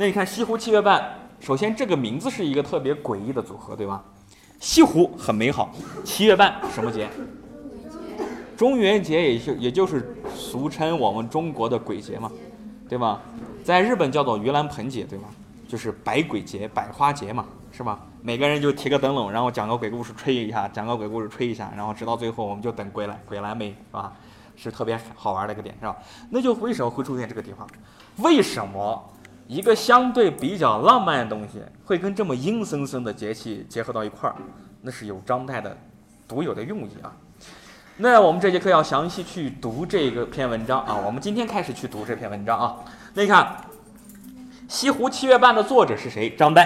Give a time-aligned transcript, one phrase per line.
[0.00, 4.02] 那你看西湖七月半，首先这个名字是一个特别诡异的组合，对吧？
[4.58, 5.70] 西湖很美好，
[6.02, 7.06] 七月半什么节？
[8.56, 12.32] 中元节，也就也就是俗称我们中国的鬼节嘛，
[12.88, 13.20] 对吧？
[13.62, 15.26] 在日本叫做盂兰盆节，对吧？
[15.68, 18.00] 就是百鬼节、百花节嘛，是吧？
[18.22, 24.14] 每个人就提个灯笼，然后讲个鬼故事吹一下，讲个鬼故事吹一下，然后直到最后我们就等鬼来，鬼来没，是吧？
[24.56, 25.94] 是特别好玩的一个点，是吧？
[26.30, 27.68] 那就为什么会出现这个地方？
[28.16, 29.10] 为什么
[29.50, 34.36] 一个相对比较浪漫的东西会跟这么阴森森的节气结合到一块儿？
[34.80, 35.76] 那是有张岱的
[36.28, 37.10] 独有的用意啊。
[37.96, 40.96] 那我们这节课要详细去读这个篇文章啊。
[41.04, 42.76] 我们今天开始去读这篇文章啊。
[43.14, 43.44] 那你看，
[44.68, 46.30] 《西湖七月半》的作者是谁？
[46.30, 46.64] 张岱。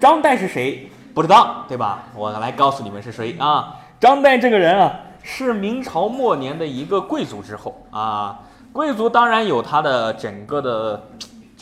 [0.00, 0.90] 张岱是谁？
[1.14, 2.02] 不知道，对吧？
[2.16, 3.76] 我来告诉你们是谁啊？
[4.00, 4.92] 张岱这个人啊，
[5.22, 8.40] 是明朝末年的一个贵族之后啊。
[8.72, 11.00] 贵族当然有他的整个的、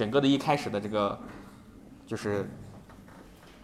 [0.02, 1.16] 整个的一开始的这个，
[2.04, 2.50] 就是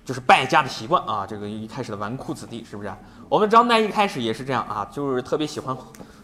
[0.05, 1.27] 就是败家的习惯啊。
[1.27, 2.93] 这个一开始的纨绔子弟是不是？
[3.29, 5.77] 我们张岱一开始也是这样啊，就是特别喜欢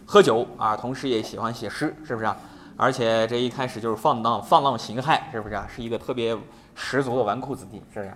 [0.06, 2.32] 喝酒啊，同时也喜欢写诗，是不是？
[2.76, 5.60] 而且这一开始就是放荡放浪形骸，是不是？
[5.68, 6.38] 是一个特别
[6.76, 8.14] 十足的纨绔子弟，是不是？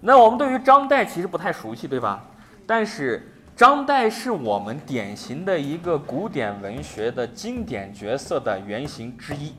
[0.00, 2.24] 那我们对于张岱其实不太熟悉，对吧？
[2.66, 9.52] 但是张岱是我们典型的一个古典文学的经典角色的原型之一，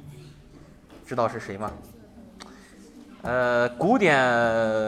[1.08, 1.72] 知道是谁吗？
[3.22, 4.14] 呃，古典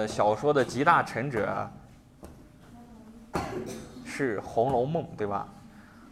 [0.05, 1.65] 小说的集大成者
[4.03, 5.47] 是《红楼梦》，对吧？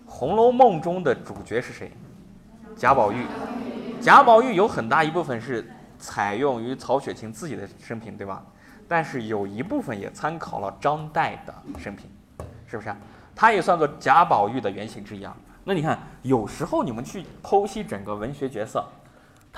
[0.09, 1.91] 《红楼梦》中的主角是谁？
[2.73, 3.25] 贾宝玉。
[3.99, 8.41] 贾宝玉有很大一部分是采用于曹雪芹自己的生平，对吧？
[8.87, 12.09] 但是有一部分也参考了张岱的生平，
[12.65, 12.95] 是不是？
[13.35, 15.35] 他也算作贾宝玉的原型之一啊。
[15.65, 18.85] 那你看，有时候你们去剖析整个文学角色，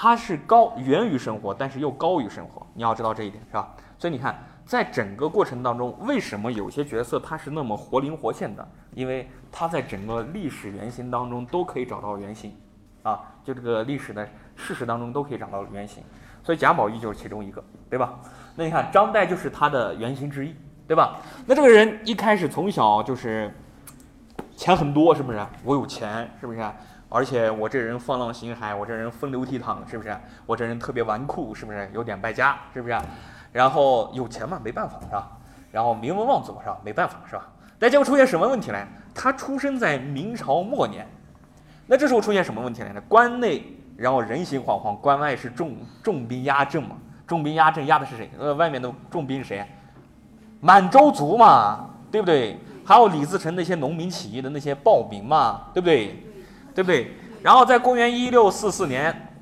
[0.02, 2.66] 它是高源于生活，但是又高于生活。
[2.74, 3.76] 你要知道这一点，是吧？
[3.98, 8.66] 所以你看，在整个过程当中，为什么有些角色他是那么活灵活现的？
[8.94, 12.56] 因为他在整个历史原型当中都可以找到原型，
[13.04, 14.26] 啊，就这个历史的
[14.56, 16.02] 事实当中都可以找到原型。
[16.44, 18.22] 所以贾宝玉就是其中一个，对吧？
[18.56, 20.56] 那你看张岱就是他的原型之一，
[20.88, 21.18] 对吧？
[21.46, 23.54] 那这个人一开始从小就是
[24.56, 25.46] 钱很多，是不是？
[25.66, 26.60] 我有钱，是不是？
[27.10, 30.16] 而且我这人放浪形骸，我这人风流倜傥，是不是？
[30.46, 31.90] 我这人特别纨绔，是不是？
[31.92, 32.96] 有点败家，是不是？
[33.52, 35.32] 然后有钱嘛，没办法，是吧？
[35.72, 36.78] 然后名门望族，是吧？
[36.84, 37.48] 没办法，是吧？
[37.80, 38.78] 但结果出现什么问题呢？
[39.16, 41.08] 他出生在明朝末年，
[41.88, 43.02] 那这时候出现什么问题来呢？
[43.08, 43.64] 关内
[43.98, 46.96] 然后人心惶惶，关外是重重兵压阵嘛。
[47.26, 48.30] 重兵压阵，压的是谁？
[48.40, 49.66] 呃，外面的重兵是谁？
[50.62, 52.58] 满洲族嘛，对不对？
[52.86, 56.24] 还有李自成那些农民起义的那些暴民嘛，对不对？
[56.74, 57.14] 对不对？
[57.42, 59.34] 然后在公元一六四四年，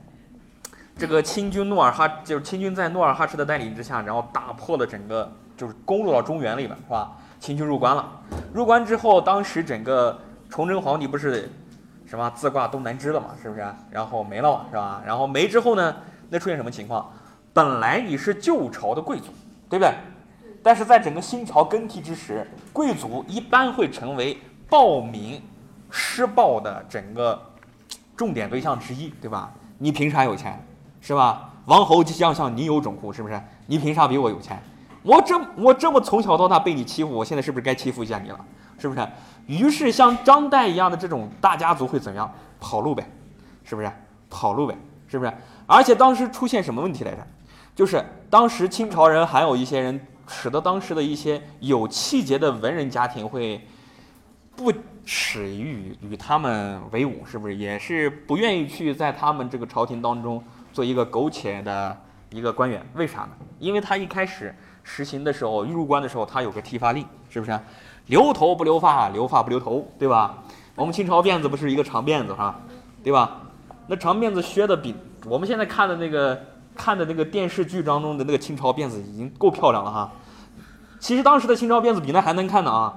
[0.97, 7.11] 这个清军努尔哈就是清军在努尔哈赤的带领之下，然后打破了整个，就是攻入到中原里面，是吧？
[7.39, 8.21] 清军入关了。
[8.53, 11.49] 入关之后，当时整个崇祯皇帝不是
[12.05, 13.65] 什么自挂东南枝了嘛，是不是？
[13.91, 15.01] 然后没了嘛，是吧？
[15.05, 15.95] 然后没之后呢，
[16.29, 17.11] 那出现什么情况？
[17.53, 19.27] 本来你是旧朝的贵族，
[19.69, 19.91] 对不对？
[20.61, 24.37] 但是在整个新朝更替之时，贵族一般会成为
[24.69, 25.41] 暴民
[25.89, 27.41] 施暴的整个
[28.15, 29.51] 重点对象之一，对吧？
[29.77, 30.63] 你凭啥有钱，
[31.01, 31.53] 是吧？
[31.65, 33.11] 王侯将相宁有种乎？
[33.11, 33.41] 是不是？
[33.65, 34.61] 你凭啥比我有钱？
[35.03, 38.39] 我这我这么从小到大被你欺负，我现在是不是该欺负一下你了？
[38.79, 39.07] 是不是？
[39.45, 42.29] 于是像张岱一样的这种大家族会怎样？
[42.59, 43.07] 跑路呗，
[43.63, 43.91] 是不是？
[44.29, 44.75] 跑路呗，
[45.07, 45.33] 是不是？
[45.65, 47.25] 而且当时出现什么问题来着？
[47.75, 53.65] 就是当时清朝人还有一些人，使得当时的一些有气节的文人家庭会
[54.57, 54.73] 不
[55.05, 57.55] 耻于与他们为伍，是不是？
[57.55, 61.95] 也是不愿意去在他们这个朝廷当中做一个苟且的
[62.31, 62.85] 一个官员？
[62.95, 63.29] 为啥呢？
[63.59, 64.53] 因为他一开始
[64.83, 67.57] 实行的时候，入关的时候，他有个剃发令，是不是？
[68.07, 70.43] 留头不留发，留发不留头，对吧？
[70.75, 72.59] 我们清朝辫子不是一个长辫子哈，
[73.03, 73.43] 对吧？
[73.87, 74.93] 那长辫子削的比
[75.25, 76.37] 我们现在看的那个。
[76.79, 80.11] 看的那个电视剧当中的那个清朝辫子已经够漂亮了哈，
[80.99, 82.93] 其实当时的清朝辫子比那还难看呢啊，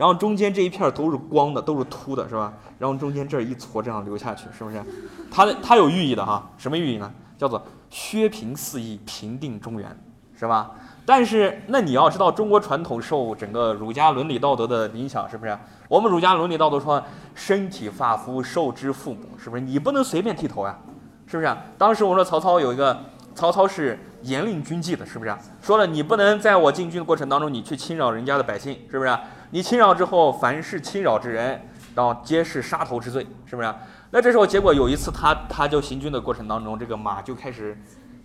[0.00, 2.50] 然后中间这一片都是光的，都是秃的，是吧？
[2.78, 4.82] 然后中间这一撮这样流下去，是不是？
[5.30, 7.12] 它它有寓意的哈，什么寓意呢？
[7.36, 9.94] 叫做削平四夷，平定中原，
[10.34, 10.70] 是吧？
[11.04, 15.54] 但是那你要知道，中国传统受整个儒家伦理道德的影响，是不是？
[15.86, 17.02] 我们儒家伦理道德说，
[17.34, 19.60] 身体发肤受之父母，是不是？
[19.60, 20.78] 你不能随便剃头呀，
[21.26, 21.54] 是不是？
[21.76, 22.98] 当时我说曹操有一个。
[23.32, 25.34] 曹操是严令军纪的，是不是？
[25.62, 29.18] 说了你不能在我进军的过程当中，你去侵扰人家的百姓，是不是？
[29.50, 31.60] 你侵扰之后，凡是侵扰之人，
[31.94, 33.74] 然后皆是杀头之罪，是不是？
[34.12, 37.76] 那这时候结果有一次，他他就行军的过程当中，这个马就开始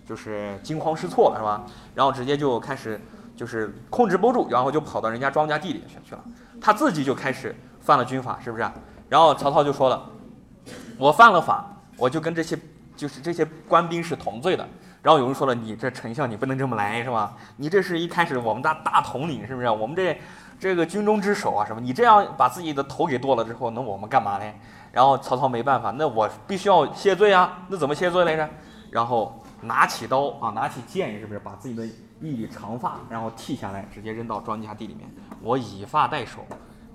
[0.06, 1.64] 就是惊慌失措了，是吧？
[1.94, 3.00] 然后直接就开始
[3.36, 6.24] 就是控制不住，然后就跑到人家庄稼地里去去了。
[6.62, 8.68] 他自己就开始犯了军法，是不是？
[9.10, 10.10] 然后曹操就说了，
[10.98, 11.66] 我犯了法，
[11.98, 12.58] 我就跟这些
[12.96, 14.68] 就是这些官兵是同罪的。
[15.04, 17.36] 然后有人说了，你这丞相你不能这么来，是吧？
[17.58, 19.70] 你这是一开始我们大大统领，是不是？
[19.70, 20.20] 我们这
[20.60, 21.82] 这个军中之首啊，什么？
[21.82, 24.58] 你这样把自己的头给剁了之后，那我们干嘛嘞？
[24.92, 27.66] 然后曹操没办法，那我必须要谢罪啊。
[27.68, 28.50] 那怎么谢罪来着？
[28.90, 31.86] 然后拿起刀啊，拿起剑，是不是把自己的
[32.22, 35.10] 一缕长发然后剃下来，直接扔到庄稼地里面？
[35.42, 36.46] 我以发代首，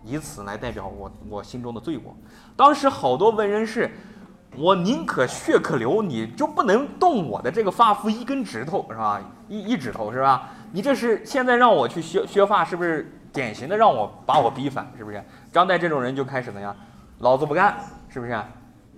[0.02, 2.16] 以此来代表我我心中的罪过。
[2.56, 3.90] 当时好多文人是，
[4.56, 9.20] 我宁可血可流，你就不能动我的这个发肤一根指头是吧？
[9.48, 10.48] 一一指头是吧？
[10.72, 14.86] 你这是现在让我去削削发，是不是典型的让我把我逼反？
[14.96, 15.22] 是不是？
[15.52, 16.74] 张岱这种人就开始怎样？
[17.18, 17.76] 老子不干，
[18.08, 18.38] 是不是？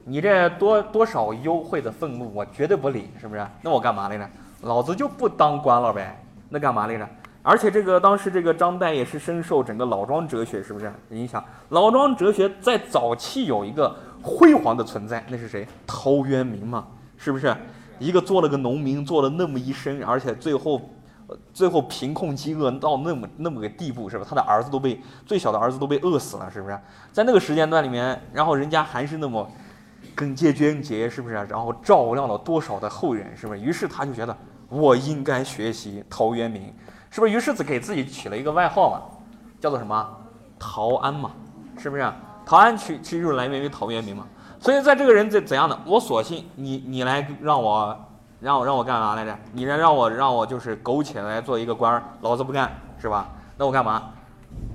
[0.05, 3.46] 你这多多少优惠的愤怒，我绝对不理，是不是？
[3.62, 4.29] 那我干嘛来着？
[4.62, 6.20] 老子就不当官了呗？
[6.49, 7.08] 那干嘛来着？
[7.43, 11.44] 而且这个当时这个张岱也是深受整个老庄哲学是不是影响？
[11.70, 15.67] 老庄哲学在早期有一个辉煌的存在，那是谁？
[15.87, 16.87] 陶渊明嘛，
[17.17, 17.55] 是不是？
[17.99, 20.81] 一个做了个农民，做了那么一生，而且最后。
[21.52, 24.26] 最后贫困饥饿到那么那么个地步，是吧？
[24.29, 26.79] 他的儿子都被最小的儿子都被饿死了，是不是？
[27.12, 29.49] 在那个时间段里面，然后人家还是那么
[30.14, 31.34] 耿介娟洁，是不是？
[31.34, 33.61] 然后照亮了多少的后人，是不是？
[33.61, 34.37] 于是他就觉得
[34.69, 36.73] 我应该学习陶渊明，
[37.11, 37.32] 是不是？
[37.32, 39.02] 于是子给自己取了一个外号嘛，
[39.61, 40.08] 叫做什么？
[40.58, 41.31] 陶安嘛，
[41.79, 42.12] 是不是？
[42.44, 44.26] 陶安取其实就来源于陶渊明嘛。
[44.61, 45.79] 所以在这个人怎怎样的？
[45.87, 47.99] 我索性你你来让我。
[48.42, 49.38] 让我让我干嘛来着？
[49.52, 53.28] 你让让我让我就是苟且来做一个官儿，老子不干，是吧？
[53.56, 54.10] 那我干嘛？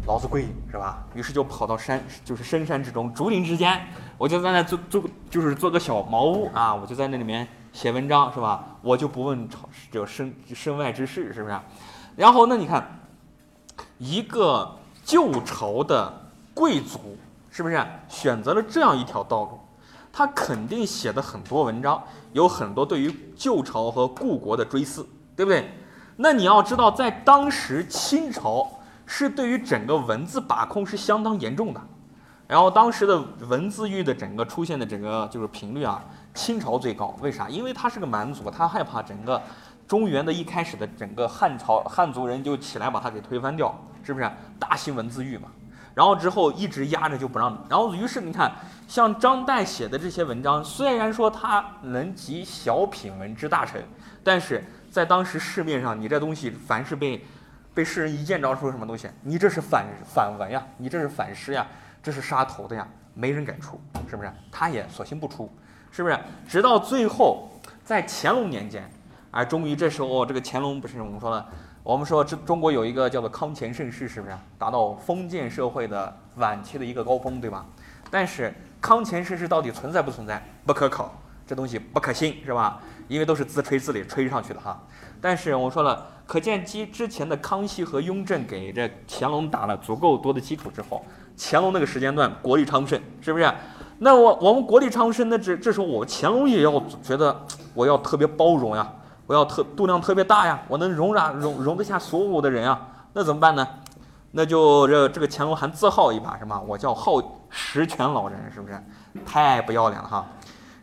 [0.06, 1.04] 老子跪，是吧？
[1.14, 3.86] 于是就跑到山，就是深山之中，竹林之间，
[4.18, 8.64] 我就在那做做，就是做个小茅屋啊，我就在那里面写文章，是吧？
[8.82, 11.60] 我就不问朝就身身外之事，是不是？
[12.16, 13.02] 然后那你看，
[13.98, 16.14] 一个旧朝的
[16.54, 17.18] 贵族，
[17.52, 19.60] 是不是选择了这样一条道路？
[20.14, 22.02] 他肯定写的很多文章，
[22.34, 25.70] 有很多对于旧朝和故国的追思，对不对？
[26.16, 28.68] 那你要知道，在当时清朝
[29.06, 31.82] 是对于整个文字把控是相当严重的，
[32.48, 36.04] 然后当时的文字狱的整个出现的整个就是频率啊，
[36.34, 37.16] 清朝最高。
[37.22, 37.48] 为啥？
[37.48, 39.42] 因为他是个蛮族，他害怕整个
[39.88, 43.74] 中原的一开始的整个汉朝汉族人就起来把他给推翻掉，
[44.04, 44.30] 是不是？
[44.60, 45.50] 大兴文字狱嘛。
[45.98, 48.52] 然后之后一直压着就不让，然后于是你看，
[48.88, 53.82] 像张岱写的这些文章，虽然说他能集小品文之大成，
[54.24, 57.26] 但是在当时市面上，你这东西凡是被
[57.74, 61.66] 被世人一见着说什么东西，你这是反反文呀，你这是反诗呀，
[62.04, 64.32] 这是杀头的呀，没人敢出，是不是？
[64.52, 65.52] 他也索性不出，
[65.90, 66.20] 是不是？
[66.48, 67.50] 直到最后，
[67.84, 68.88] 在乾隆年间，
[69.32, 71.44] 哎，终于这时候这个乾隆不是我们说了。
[71.88, 77.66] 我们说，这中国有一个叫做康乾盛世，是不是达到封建社会的晚期的一个高峰，对吧？
[78.12, 80.46] 但是康乾盛世到底存在不存在？
[80.66, 81.18] 不可考，
[81.48, 82.82] 这东西不可信，是吧？
[83.08, 84.84] 因为都是自吹自擂吹上去的哈。
[85.22, 91.06] 但是我说了，可见之之前的康熙和雍正给这乾隆打了足够多的基础之后，
[91.38, 93.50] 乾隆那个时间段国力昌盛，是不是？
[94.00, 98.94] 那我我们国力昌盛，那这这时候我乾隆也要觉得我要特别包容呀。
[99.28, 102.82] 我要特度量特别大呀，我能容纳容容得下所有的人啊，
[103.14, 103.68] 那怎么办呢？
[104.32, 106.60] 那就这这个乾隆还自号一把什么？
[106.68, 108.82] 我叫好十全老人，是不是？
[109.26, 110.26] 太不要脸了哈，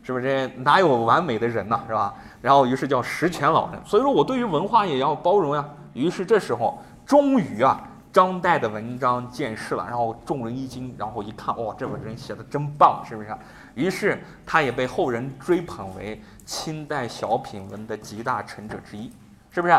[0.03, 0.47] 是不是？
[0.57, 2.13] 哪有完美的人呢，是吧？
[2.41, 5.65] 然后于是叫十全老人，所以说我对于文化也要包容呀。
[5.93, 7.81] 于是这时候终于啊，
[8.11, 13.29] 张岱的文章见世了，然后众人一惊，然后一看，哇，这个人写的真棒，是不是？
[13.75, 19.11] 于是他也被后人追捧为清代小品文的集大成者之一，
[19.51, 19.73] 是不是？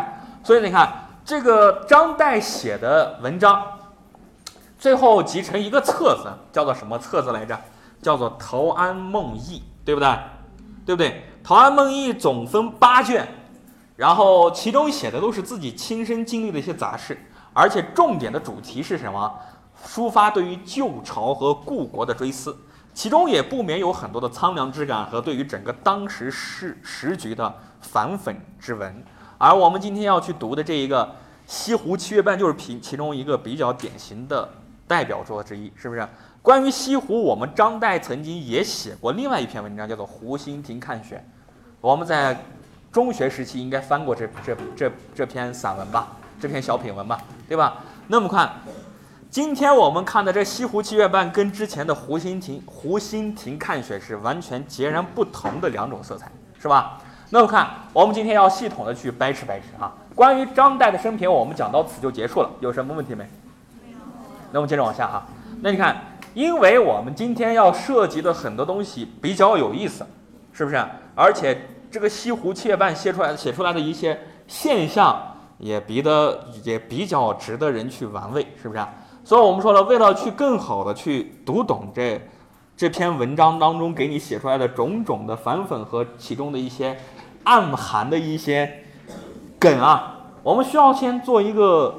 [0.44, 0.88] 所以你看
[1.24, 3.66] 这个张岱写的文章，
[4.78, 7.58] 最后集成一个册子，叫做什么册子来着？
[8.02, 10.08] 叫做《陶庵梦忆》，对不对？
[10.84, 11.10] 对不对？
[11.42, 13.26] 《陶庵梦忆》总分八卷，
[13.96, 17.18] 然后其中写的都是自己亲身经历的一些杂事，
[17.52, 19.34] 而且重点的主题是什么？
[19.84, 22.56] 抒发对于旧朝和故国的追思。
[22.96, 29.04] 其中也不免有很多的苍凉之感和对于整个当时时时局的反讽之文，
[29.36, 31.04] 而我们今天要去读的这一个
[31.46, 34.48] 《西湖七月半》就是其其中一个比较典型的
[34.88, 36.08] 代表作之一，是不是？
[36.40, 41.16] 关于西湖，我们张岱曾经也写过另外一篇文章，叫做《湖心亭看雪》，
[41.82, 42.42] 我们在
[42.90, 47.76] 中学时期应该翻过这这这这篇散文吧，这篇小品文吧，对吧？
[48.06, 48.50] 那么看。
[49.28, 56.98] 今天我们看的这《西湖七月半》跟之前的《湖心亭》《湖心亭看雪》是完全截然不同的两种色彩，是吧？
[57.30, 59.92] 那么看，我们今天要系统的去掰扯掰扯啊。
[60.14, 63.24] 关于张岱的生平，我们讲到此就结束了，有什么问题没？
[63.84, 63.98] 没有。
[64.52, 65.26] 那我们接着往下哈。
[65.60, 65.96] 那你看，
[66.32, 70.06] 因为我们今天要涉及的很多东西比较有意思，
[70.52, 70.82] 是不是？
[71.14, 75.20] 而且这个西湖七月半写出来写出来的一些现象，
[75.58, 78.80] 也比得也比较值得人去玩味，是不是？
[79.26, 82.20] 所以我们说了，为了去更好的去读懂这
[82.76, 86.96] 这篇文章当中给你写出来的种种的反讽和其中的一些
[87.42, 88.84] 暗含的一些
[89.58, 91.92] 梗啊，我们需要先做一个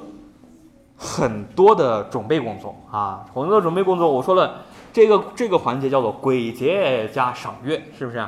[0.96, 3.26] 很多的准备工作啊。
[3.34, 4.62] 很多的准备工作，我说了，
[4.94, 8.26] 这个这个环节叫做鬼节加赏月，是不是？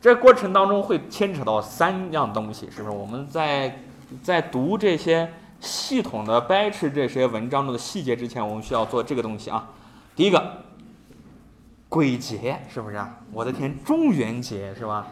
[0.00, 2.96] 这过程当中会牵扯到三样东西，是不是？
[2.96, 3.78] 我们在
[4.24, 5.30] 在读这些。
[5.64, 9.70] 系统的掰扯这些文章中的细节之前，我们需要做这个东西啊。
[10.14, 10.58] 第一个，
[11.88, 13.18] 鬼节是不是啊？
[13.32, 15.06] 我的天，中元节是吧？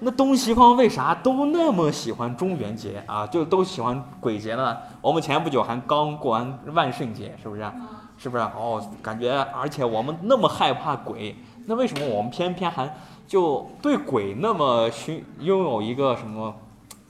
[0.00, 3.26] 那东西方为啥都那么喜欢中元节啊？
[3.26, 4.76] 就都喜欢鬼节呢？
[5.02, 7.70] 我们前不久还刚过完万圣节，是不是？
[8.16, 8.42] 是不是？
[8.42, 12.92] 哦，感觉而且我们那么害怕鬼，那为什么我们偏偏还
[13.28, 16.54] 就对鬼那么熏拥有一个什么？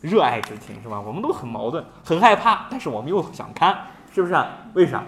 [0.00, 0.98] 热爱之情是吧？
[0.98, 3.76] 我们都很矛盾，很害怕，但是我们又想看，
[4.12, 4.34] 是不是？
[4.72, 5.02] 为啥？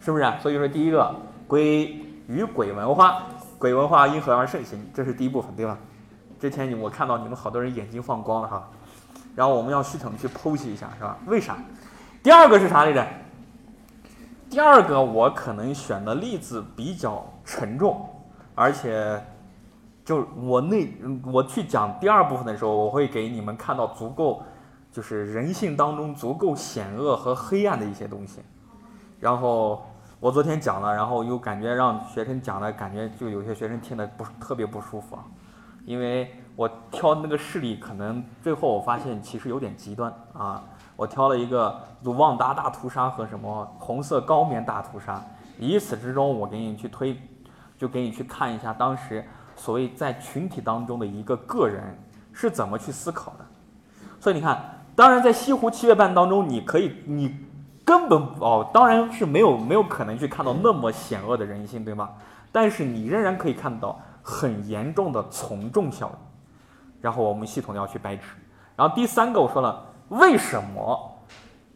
[0.00, 0.24] 是不是？
[0.40, 1.14] 所以说，第一个
[1.46, 3.22] 鬼与鬼文化，
[3.58, 4.82] 鬼文化因何而盛行？
[4.94, 5.76] 这是第一部分，对吧？
[6.40, 8.68] 之前你我看到你们好多人眼睛放光了哈，
[9.34, 11.18] 然后我们要系统去剖析一下，是吧？
[11.26, 11.56] 为啥？
[12.22, 13.06] 第二个是啥来着？
[14.48, 18.08] 第二个我可能选的例子比较沉重，
[18.54, 19.22] 而且。
[20.04, 20.86] 就我那
[21.32, 24.42] 我去讲第二部分的时候，我会给你们看到足够，
[24.92, 28.42] 就是人性当中足够险恶和黑暗的一些东西。
[29.18, 29.86] 然后
[30.20, 35.24] 我昨天讲了，然后又感觉让学生讲的感觉就有些学生听的不是特别不舒服啊，
[35.86, 40.62] 因为我挑那个事例，可能最后我发现其实有点极端啊。
[40.96, 45.20] 我挑了一个卢旺达大屠杀和什么红色高棉大屠杀，
[45.58, 47.18] 以此之中我给你去推，
[47.78, 49.26] 就给你去看一下当时。
[49.56, 51.96] 所谓在群体当中的一个个人
[52.32, 53.46] 是怎么去思考的？
[54.20, 57.36] 所以你看，当然在西湖七月半当中，你可以，你
[57.84, 62.10] 根本哦，当然是没有没有可能去看到那么险恶的人性，对吗？
[62.50, 66.16] 但是你仍然可以看到很严重的从众效应。
[67.00, 68.22] 然后我们系统要去掰扯。
[68.76, 71.22] 然后第三个我说了，为什么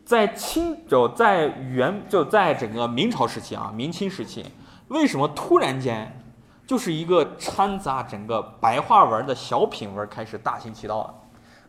[0.04, 4.44] 在清就在元就在整个明朝时期啊，明清时期，
[4.88, 6.10] 为什么突然间？
[6.68, 11.14] 就是一个掺杂整个白话文的小品文开始大行其道了。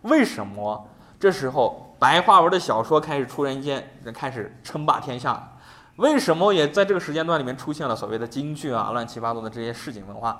[0.01, 0.86] 为什么
[1.18, 3.82] 这时候白话文的小说开始突然间
[4.13, 5.53] 开始称霸天下？
[5.96, 10.38] 为什么也在这个时间段里面出现了所谓的京剧啊、乱七八糟的这些市井文化？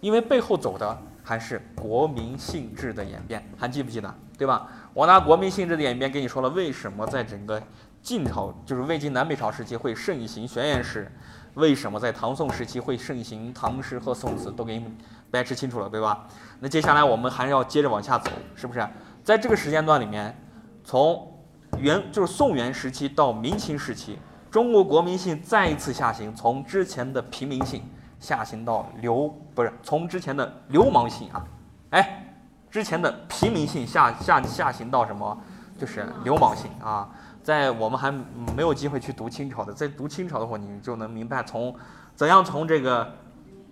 [0.00, 4.12] 因为背后走的还是国民性质的演变，还记不记得？
[4.36, 4.66] 对吧？
[4.92, 7.62] 我拿国民性质的演变跟你说了，为什么在整个
[8.02, 11.08] 晋朝，就是魏晋南北朝时期会盛行玄言诗？
[11.54, 14.96] 为什么在唐宋时期会盛行唐诗和宋词，都给你们
[15.30, 16.26] 掰扯清楚了，对吧？
[16.60, 18.86] 那接下来我们还是要接着往下走，是不是？
[19.22, 20.36] 在这个时间段里面，
[20.82, 21.30] 从
[21.78, 24.18] 元就是宋元时期到明清时期，
[24.50, 27.82] 中国国民性再一次下行，从之前的平民性
[28.18, 31.44] 下行到流，不是从之前的流氓性啊，
[31.90, 32.34] 哎，
[32.70, 35.38] 之前的平民性下下下行到什么？
[35.78, 37.10] 就是流氓性啊。
[37.42, 38.10] 在我们还
[38.54, 41.74] 没有机会去读清朝的，在读清朝的话，你就能明白从
[42.14, 43.14] 怎样从这个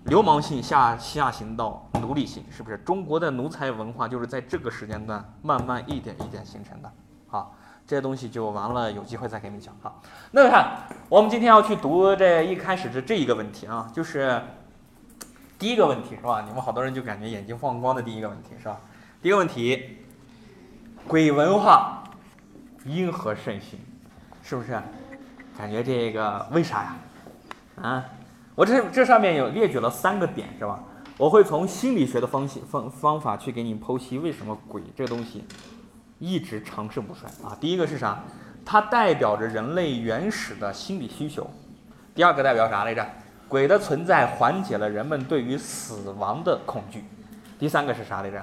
[0.04, 2.76] 流氓性下下行到奴隶性，是不是？
[2.78, 6.90] 中国的奴才文化就是在这个时间段慢慢一点一点形成的。
[7.28, 7.54] 好，
[7.86, 9.72] 这些东西就完了，有机会再给你讲。
[9.80, 14.42] 好，那看我们今天要去读这一开始的这一个问题啊，就是
[15.58, 16.42] 第一个问题是吧？
[16.44, 18.80] 你们好多人就感觉眼睛放光的第一个问题是吧？
[19.22, 19.98] 第一个问题，
[21.06, 21.99] 鬼文化。
[22.84, 23.78] 因何盛行？
[24.42, 24.80] 是不是？
[25.58, 26.96] 感觉这个为啥呀？
[27.82, 28.04] 啊，
[28.54, 30.82] 我这这上面有列举了三个点，是吧？
[31.18, 35.44] 我会从心理学的方式方方法去给你剖析为什么鬼这个东西
[36.18, 37.54] 一直长盛不衰啊。
[37.60, 38.22] 第一个是啥？
[38.64, 41.50] 它代表着人类原始的心理需求。
[42.14, 43.06] 第二个代表啥来着？
[43.48, 47.04] 鬼的存在缓解了人们对于死亡的恐惧。
[47.58, 48.42] 第三个是啥来着？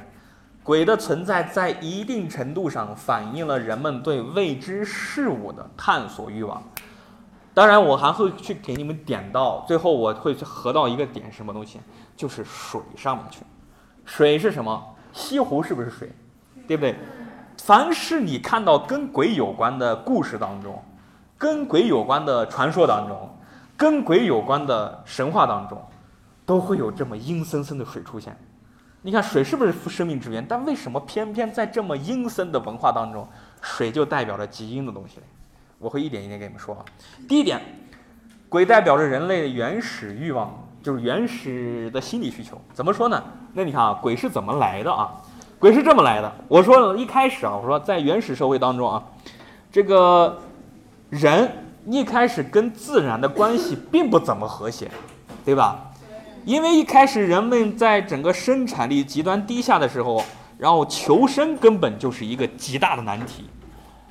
[0.68, 6.62] 鬼的存在在一定程度上反映了人们对未知事物的探索欲望。
[7.54, 11.80] 当然，我还会去给你们点到，最后我会去合到一个点，什么东西？
[12.18, 13.44] 就是水上面去。
[14.04, 14.94] 水是什么？
[15.14, 16.12] 西湖是不是水？
[16.68, 16.94] 对不对？
[17.64, 20.84] 凡是你看到跟鬼有关的故事当中，
[21.38, 23.18] 跟鬼有关的传说当中，
[23.78, 25.82] 跟鬼有关的神话当中，
[26.46, 28.38] 都会有这么阴森森的水出现。
[29.04, 30.46] 你看水是不是生命之源？
[30.48, 33.26] 但为什么偏偏在这么阴森的文化当中，
[33.62, 35.20] 水就代表着极阴的东西
[35.80, 36.84] 我会一点一点给你们说啊。
[37.28, 37.62] 第一点，
[38.50, 40.52] 鬼代表着人类的原始欲望，
[40.82, 42.60] 就是原始的心理需求。
[42.74, 43.24] 怎么说呢？
[43.54, 45.14] 那你看啊，鬼是怎么来的啊？
[45.60, 46.32] 鬼是这么来的。
[46.48, 49.04] 我说一开始啊，我说在原始社会当中啊，
[49.72, 50.42] 这个
[51.10, 51.50] 人
[51.86, 54.92] 一开始跟自然的关系并不怎么和谐，
[55.46, 55.87] 对吧？
[56.48, 60.24] 因为一开始人们在整个生产力极端低下的时候，
[60.58, 63.44] 然后求生根本就是一个极大的难题，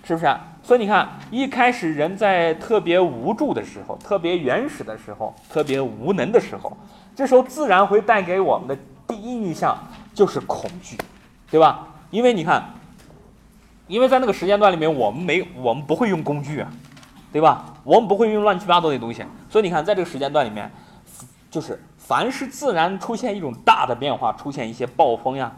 [0.05, 0.37] 是不是？
[0.63, 6.77] 所以你看，一开始人在特别无助的时候、特别原始的时候、特别无能的时候，
[7.15, 8.77] 这时候自然会带给我们的
[9.09, 9.75] 第一印象
[10.13, 10.95] 就是恐惧，
[11.51, 11.89] 对吧？
[12.11, 12.63] 因为你看，
[13.89, 16.71] 因为在那个时间段里面，我们没我们不会用工具啊，
[17.33, 17.65] 对吧？
[17.83, 20.71] 我们不会用乱七八糟的东西，所以你看，在这个时间段里面，
[21.51, 21.83] 就是。
[22.07, 25.53] 凡是自然出现一种大的变化，出现一些暴风呀，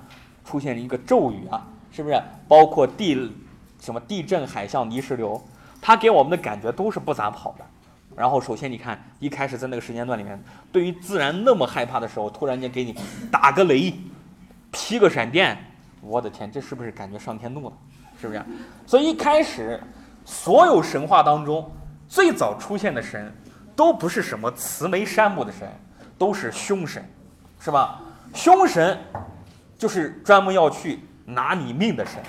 [0.46, 1.62] 出现一个骤雨啊，
[1.92, 2.18] 是不是？
[2.48, 3.30] 包括地，
[3.78, 5.38] 什么地震、海啸、泥石流，
[5.78, 7.64] 它给我们的感觉都是不咋好的。
[8.16, 12.94] 然后，首先你看，一开始在那个时间段里面，对于自然那么害怕的时候，突然间给你
[13.30, 13.92] 打个雷，
[14.72, 15.54] 劈个闪电，
[16.00, 17.72] 我的天，这是不是感觉上天怒了？
[18.18, 18.42] 是不是？
[18.86, 19.78] 所以一开始，
[20.24, 21.70] 所有神话当中
[22.08, 23.30] 最早出现的神，
[23.76, 25.68] 都不是什么慈眉善目的神。
[26.18, 27.02] 都是凶神，
[27.60, 28.00] 是吧？
[28.34, 28.98] 凶神
[29.78, 32.20] 就是专门要去拿你命的神，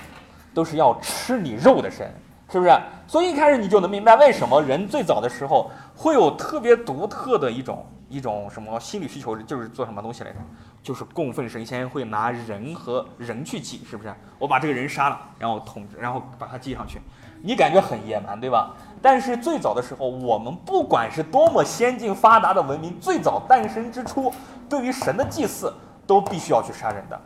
[0.54, 2.10] 都是要吃你肉的神，
[2.50, 2.72] 是不是？
[3.06, 10.36] 所以一开始你就能明白为什么人最早的时候会有特别独特的一种一种什么心理需求，就是做什么东西来着？
[10.82, 14.14] 就是供奉神仙会拿人和人去祭，是不是？
[14.38, 16.98] 我把这个人杀了，然后统治，然后把他祭上去，
[17.42, 18.74] 你感觉很野蛮，对吧？
[19.02, 24.30] 但是最早的时候，我们不管是多么先进发达的文明，最早诞生之初，
[24.68, 25.72] 对于神的祭祀
[26.06, 27.18] 都必须要去杀人的，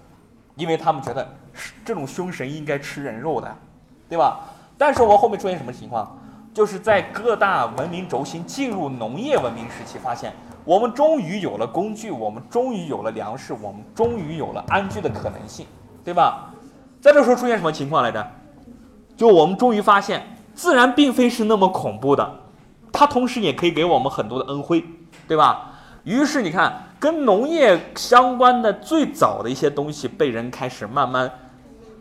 [0.54, 1.26] 因为他们觉得
[1.84, 3.52] 这种凶神应该吃人肉的，
[4.08, 4.40] 对吧？
[4.78, 6.16] 但是我后面出现什么情况？
[6.52, 10.32] 就是在各大文明轴心进入农业文明时期，发现
[10.64, 15.66] 我们终于有了工具，我们终于有了粮食，我们终于有了安居的可能性，
[16.04, 16.54] 对吧？
[17.00, 18.24] 在这时候出现什么情况来着？
[19.16, 20.24] 就我们终于发现。
[20.54, 22.40] 自然并非是那么恐怖的，
[22.92, 24.84] 它同时也可以给我们很多的恩惠，
[25.26, 25.72] 对吧？
[26.04, 31.30] 于是你看，跟农业相关的最早的一些东西，被人开始慢慢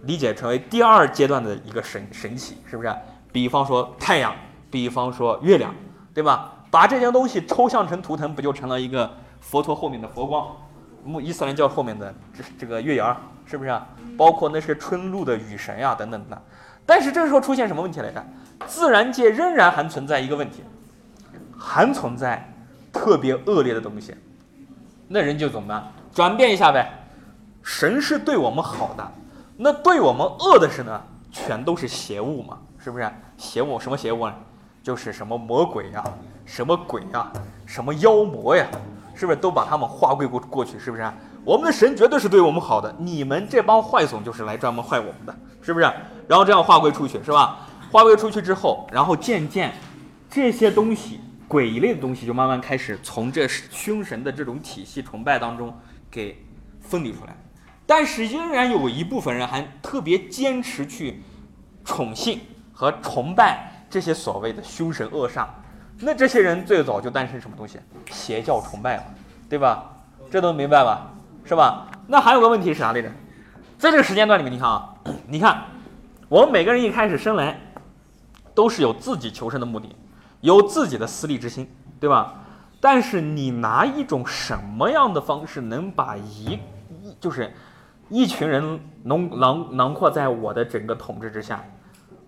[0.03, 2.93] 理解成为第二阶段的一个神神奇，是不是？
[3.31, 4.35] 比方说太阳，
[4.69, 5.73] 比方说月亮，
[6.13, 6.51] 对吧？
[6.69, 10.47] 把这些东西抽象成图腾，不就成了一个佛陀后面的佛光，
[11.03, 13.71] 穆伊斯兰教后面的这这个月牙，是不是？
[14.17, 16.41] 包括那些春露的雨神呀，等等的。
[16.85, 18.21] 但是这时候出现什么问题来着？
[18.67, 20.63] 自然界仍然还存在一个问题，
[21.57, 22.53] 还存在
[22.91, 24.15] 特别恶劣的东西，
[25.07, 25.91] 那人就怎么办？
[26.13, 26.91] 转变一下呗。
[27.63, 29.11] 神是对我们好的，
[29.57, 31.01] 那对我们恶的是呢？
[31.31, 33.09] 全都是邪物嘛，是不是？
[33.37, 34.33] 邪物什么邪物呢？
[34.83, 36.03] 就是什么魔鬼呀，
[36.45, 37.31] 什么鬼呀，
[37.65, 38.67] 什么妖魔呀，
[39.15, 40.77] 是不是都把他们划归过过去？
[40.77, 41.09] 是不是？
[41.45, 45.85] 我们的神绝对是对我们好的，你们这帮坏种就是来专门坏我们的，是不是？
[46.27, 47.59] 然后这样划归出去，是吧？
[47.93, 49.71] 划归出去之后，然后渐渐，
[50.27, 55.71] 这些东西鬼一类的东西就慢慢开始从这凶神的这种体系崇拜当中
[56.09, 56.43] 给
[56.81, 57.37] 分离出来，
[57.85, 61.21] 但是仍然有一部分人还特别坚持去
[61.85, 62.39] 宠幸
[62.73, 65.45] 和崇拜这些所谓的凶神恶煞。
[65.99, 67.77] 那这些人最早就诞生什么东西？
[68.09, 69.03] 邪教崇拜了，
[69.47, 69.87] 对吧？
[70.31, 71.13] 这都明白吧？
[71.45, 71.91] 是吧？
[72.07, 73.11] 那还有个问题是啥来着？
[73.77, 74.95] 在这个时间段里面，你看啊，
[75.27, 75.65] 你看
[76.27, 77.55] 我们每个人一开始生来。
[78.53, 79.95] 都是有自己求生的目的，
[80.41, 82.33] 有自己的私利之心，对吧？
[82.79, 86.59] 但是你拿一种什么样的方式能把一，
[87.19, 87.53] 就是
[88.09, 91.63] 一群人囊囊囊括在我的整个统治之下？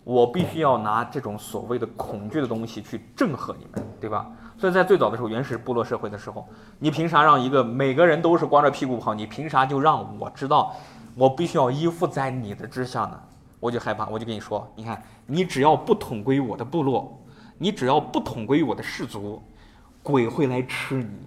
[0.03, 4.27] 我必须要拿这种所谓的恐惧的东西去震慑你们，对吧？
[4.57, 6.47] 所以在最早的时候，原始部落社会的时候，
[6.79, 9.13] 你凭啥让一个每个人都是光着屁股跑？
[9.13, 10.75] 你凭啥就让我知道，
[11.15, 13.19] 我必须要依附在你的之下呢？
[13.65, 17.19] 我就害怕，我就跟你说，你看，你只要不统归我的部落，
[17.57, 19.41] 你只要不统归我的氏族，
[20.03, 21.17] 鬼会来吃你，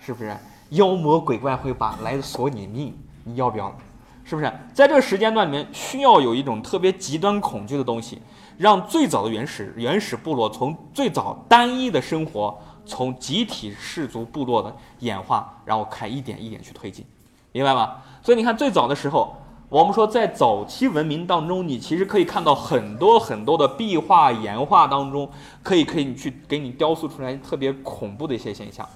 [0.00, 0.34] 是不是？
[0.70, 3.76] 妖魔鬼怪会把来索你命，你要不要？
[4.24, 4.50] 是不是？
[4.72, 8.22] 在这个时间段里面，需要有一种特别极端恐惧的东西，
[8.56, 17.04] 让最早的原始原始部落从最早单一的生活，从集体氏族部落的演化，然后开一点一点去推进，
[17.52, 17.98] 明白吗？
[18.22, 19.36] 所以你看，最早的时候。
[19.72, 25.26] 我们说，在早期文明当中，你其实可以看到很多很多的壁画、岩画当中，
[25.62, 28.86] 可以可以去给你雕塑出来特别恐怖的一些现象，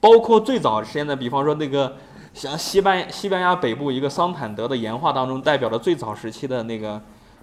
[0.00, 1.94] 包括最早时间的，比方说那个
[2.32, 6.98] 像西班西班牙北部一个桑坦德的岩画当中，代表了最早时期的那个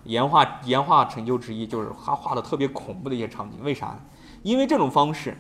[0.06, 3.60] 岩画岩画成就之一，就是他画的特别恐怖的一些场景。
[3.62, 3.96] 为啥？
[4.42, 5.38] 因为这种方式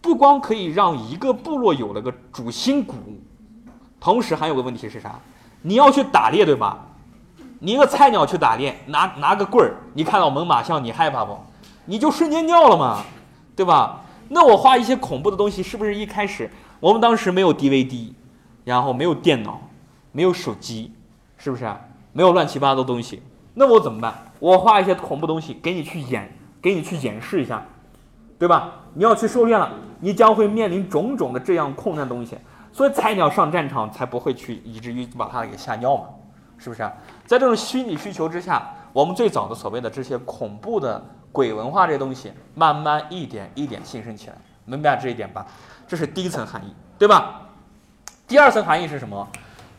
[0.00, 2.94] 不光可以让一个部落有了个主心骨，
[3.98, 5.18] 同时还有个问题是啥？
[5.62, 6.86] 你要去打猎，对吧？
[7.58, 11.38] 你一个菜鸟去打猎，拿拿个棍儿，你看到猛犸象，你害怕不？
[11.84, 13.02] 你就瞬间尿了嘛，
[13.54, 14.00] 对吧？
[14.28, 18.12] 那我画一些恐怖的东西，是不是一开始我们当时没有 DVD？
[18.64, 19.60] 然后没有电脑，
[20.12, 20.92] 没有手机，
[21.36, 21.70] 是不是？
[22.12, 23.22] 没有乱七八糟东西，
[23.54, 24.32] 那我怎么办？
[24.38, 26.30] 我画一些恐怖东西给你去演，
[26.62, 27.62] 给你去演示一下，
[28.38, 28.72] 对吧？
[28.94, 29.70] 你要去狩猎了，
[30.00, 32.36] 你将会面临种种的这样困难的东西，
[32.80, 36.04] 所以菜鸟上战场才不会去以至于把他给吓尿嘛，
[36.56, 36.80] 是不是？
[37.26, 45.46] 在这种心理需求之下，我们最早的所谓的这些恐怖的鬼文化这些东西，慢慢一点一点兴盛起来，明白这一点吧？
[45.86, 47.42] 这是第一层含义，对吧？
[48.26, 49.28] 第二层含义是什么？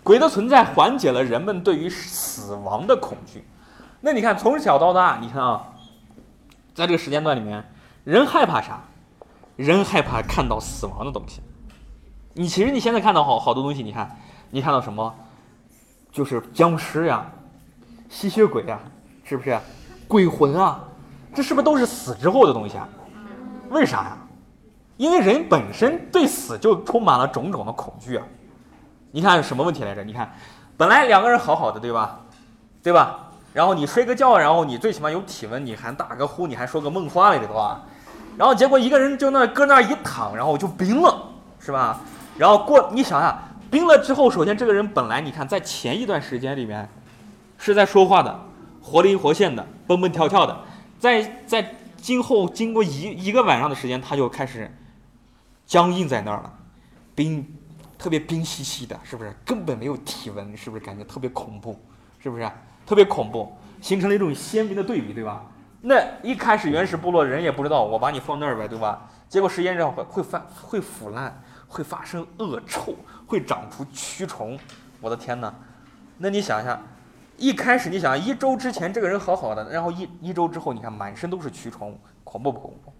[0.04, 3.44] 鬼的存在缓解了人们对于死亡的恐惧。
[4.02, 5.66] 那你看，从小到大，你看啊，
[6.76, 7.68] 在这个时间段里面，
[8.04, 8.80] 人害怕啥？
[9.56, 11.42] 人害怕看到死亡的东西。
[12.34, 14.18] 你其实你现在看到好好多东西，你看，
[14.50, 15.14] 你看到什么？
[16.12, 17.26] 就是僵尸呀，
[18.10, 18.80] 吸血鬼呀，
[19.24, 19.58] 是不是？
[20.08, 20.84] 鬼魂啊，
[21.34, 22.88] 这是不是都是死之后的东西啊？
[23.70, 24.18] 为啥呀？
[24.98, 28.26] 因为人本身对死就充满了种种的恐惧啊。
[29.12, 30.04] 你看什么问题来着？
[30.04, 30.34] 你看，
[30.78, 32.20] 本来两个人好好的，对吧？
[32.84, 33.32] 对吧？
[33.54, 37.82] 然后你睡个觉，然后你最起码有体温，你还打个呼，你还说个梦话来着，对吧？
[38.38, 41.24] 然后结果一个人就那搁那一躺，然后就冰了，
[41.60, 42.00] 是吧？
[42.38, 43.38] 然后过，你想想，
[43.70, 46.88] 冰了之后，首先这个人本来你看在前一段时间里面
[47.58, 48.40] 是在说话的，
[48.82, 50.60] 活灵活现的，蹦蹦跳跳的，
[51.00, 54.74] 在在今后经过一一个晚上的时间，他就开始
[55.66, 56.54] 僵硬在那儿了，
[57.16, 57.46] 冰。
[58.02, 59.32] 特别冰兮兮的，是不是？
[59.46, 60.84] 根本没有体温，是不是？
[60.84, 61.80] 感觉特别恐怖，
[62.18, 62.52] 是不是？
[62.84, 65.46] 特别恐怖，形成了一种鲜明的对比，对吧？
[65.82, 69.08] 那一开始原始部落人也不知道，我把你放那儿呗，对吧？
[69.30, 72.94] 结果时间长会会发会腐烂，会发生恶臭，
[73.26, 74.60] 会长出蛆虫。
[75.00, 75.54] 我的天哪！
[76.18, 76.78] 那你想一下，
[77.38, 82.92] 一开始你想一周之前这个人好好的，然后一一周之后，你看满身都是蛆虫，恐怖不恐怖？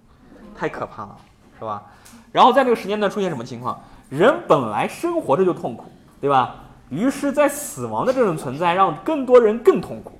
[0.58, 1.18] 太可怕了，
[1.60, 1.84] 是吧？
[2.32, 3.78] 然后在这个时间段出现什么情况？
[4.10, 6.56] 人本来生活着就痛苦，对吧？
[6.90, 10.20] 于是，在死亡的这种存在，让更多人更痛苦。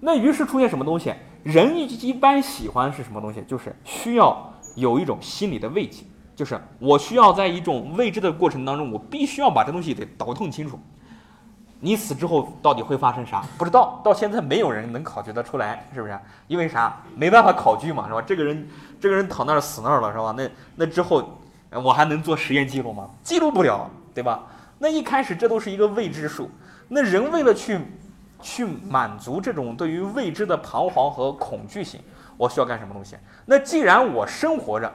[0.00, 1.14] 那于是出现什么东西？
[1.42, 3.42] 人一一般喜欢是什么东西？
[3.46, 10.78] 就是需要有一种心理的慰藉，就是我需要在一种未知的过程当中，我必须要把这东西给倒腾清楚。
[11.80, 13.44] 你死之后到底会发生啥？
[13.58, 16.18] 不知道，到现在没有人能考据得出来，是不是？
[16.46, 17.00] 因为啥？
[17.16, 18.22] 没办法考据嘛，是吧？
[18.22, 18.68] 这个人，
[19.00, 20.34] 这个人躺那儿死那儿了，是吧？
[20.36, 21.38] 那那之后。
[21.74, 23.08] 我还能做实验记录吗？
[23.22, 24.44] 记录不了，对吧？
[24.78, 26.50] 那一开始这都是一个未知数。
[26.86, 27.80] 那人为了去
[28.42, 31.98] 去满足这种对于未知的彷徨和恐惧性，
[32.36, 33.16] 我需要干什么东西？
[33.46, 34.92] 那既然我生活着，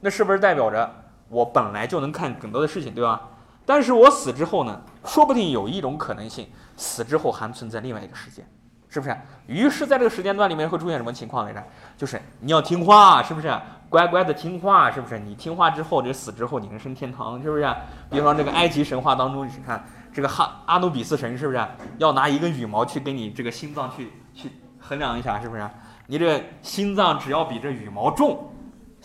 [0.00, 0.90] 那是不是代表着
[1.28, 3.20] 我本来就能看更多的事情，对吧？
[3.64, 4.80] 但是我死之后呢？
[5.04, 8.44] 说不定有一种可能性，死之后还存在另外一个世界。
[8.88, 9.14] 是不是？
[9.46, 11.62] 于是，在这个时间段里面会出现什么情况来着？
[11.96, 13.52] 就是你要听话，是不是？
[13.90, 15.18] 乖乖的听话，是不是？
[15.18, 17.68] 你听话之后，这死之后你能升天堂，是不是？
[18.08, 21.60] 比方这个埃及神话当中，你看这个哈阿努比斯神，是不是
[21.98, 25.68] 要拿一根羽毛去给你这个心脏去去衡量一下，是不是？
[26.06, 28.50] 你这心脏只要比这羽毛重，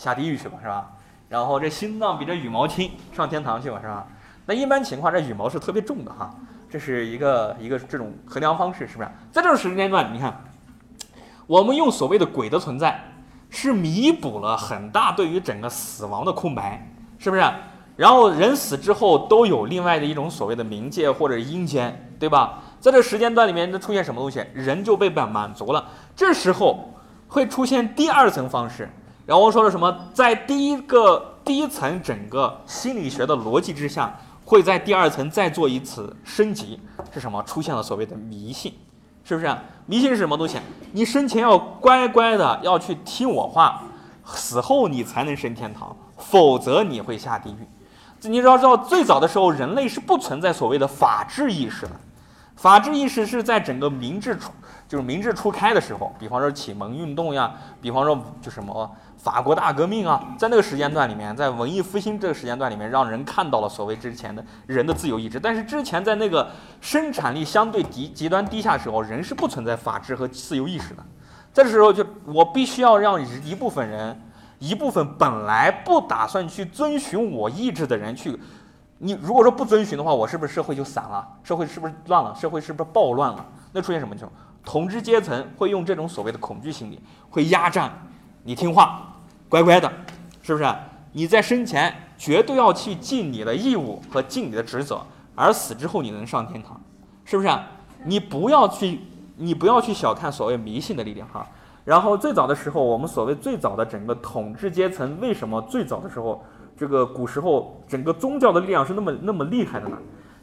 [0.01, 0.89] 下地狱去吧，是吧？
[1.29, 4.07] 然后这心脏比这羽毛轻，上天堂去吧，是吧？
[4.47, 6.33] 那一般情况，这羽毛是特别重的哈。
[6.67, 9.09] 这是一个一个这种衡量方式，是不是？
[9.31, 10.43] 在这种时间段，你看，
[11.45, 12.99] 我们用所谓的鬼的存在，
[13.51, 17.43] 是弥补了很大对于整个死亡的空白，是不是？
[17.95, 22.63] 然后人死之后都有另外的一种所谓的冥界或者阴间，对吧？
[22.79, 25.85] 在这时间段里面，它出现什么东西，人就被满满足了。
[26.15, 26.91] 这时候
[27.27, 28.89] 会出现第二层方式，
[29.31, 29.97] 然后说了什么？
[30.13, 34.13] 在第一个第一层整个心理学的逻辑之下。
[34.43, 36.77] 会在第二层再做一次升级，
[37.13, 37.41] 是什么？
[37.43, 38.73] 出现了所谓的迷信，
[39.23, 39.55] 是不是？
[39.85, 40.57] 迷信是什么东西？
[40.91, 43.81] 你生前要乖乖的要去听我话，
[44.25, 47.65] 死后你才能升天堂，否则你会下地狱。
[48.27, 51.91] 你要知道，最早的时候人类是不存在所谓的法治意识的，
[52.55, 54.51] 法治意识是在整个明治初，
[54.87, 58.89] 就是明治初开的时候，比方说启蒙运动呀，比方说就什么。
[59.17, 65.39] 法国大革命啊，在那个时间段里面，在文艺复兴这个时间段里面，让人看到了所谓之前的人的自由意志。
[65.39, 66.49] 但是之前在那个
[66.81, 71.05] 生产力相对极、极端低下的时候，人是不存在法治和自由意识的。
[71.53, 74.19] 这时候就我必须要让一部分人，
[74.57, 78.35] 一部分本来不打算去遵循我意志的人去
[79.03, 81.27] 你如果说不遵循的话，我是不是社会就散了？
[81.43, 82.35] 社会是不是乱了？
[82.35, 83.43] 社会是不是暴乱了？
[83.71, 84.31] 那出现什么情况？
[84.63, 87.91] 统治阶层会用这种所谓的恐惧心理，会压榨
[88.43, 89.11] 你听话，
[89.49, 89.91] 乖乖的，
[90.43, 90.71] 是不是？
[91.13, 95.01] 你在生前绝对要去尽你的义务和尽你的职责，
[95.33, 96.79] 而死之后你能上天堂，
[97.25, 97.49] 是不是？
[98.05, 99.01] 你不要去，
[99.37, 101.43] 你不要去小看所谓迷信的力量哈。
[101.83, 106.43] 然后最早的时候，我们所谓最早的整个统治阶层，为什么最早的时候，
[106.81, 109.95] 这个古时候整个宗教的力量是那么那么厉害的呢？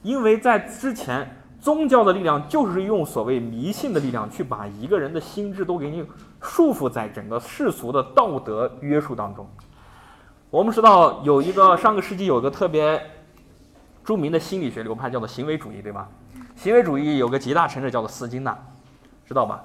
[0.05, 1.29] 因为在之前，
[1.61, 6.07] 宗教的力量就是用所谓迷信的力量去把一个人的心智都给你
[6.41, 9.45] 束缚在整个世俗的道德约束当中。
[10.49, 13.03] 我们知道有一个上个世纪有个特别
[14.05, 16.09] 著名的心理学流派叫做行为主义，对吧？
[16.55, 18.57] 行为主义有个集大成者叫做斯金纳，
[19.27, 19.65] 知道吧？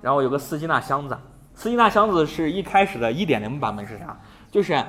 [0.00, 1.18] 然后有个斯金纳箱子，
[1.54, 4.18] 斯金纳箱子是一开始的一点零版本是啥？
[4.50, 4.82] 就是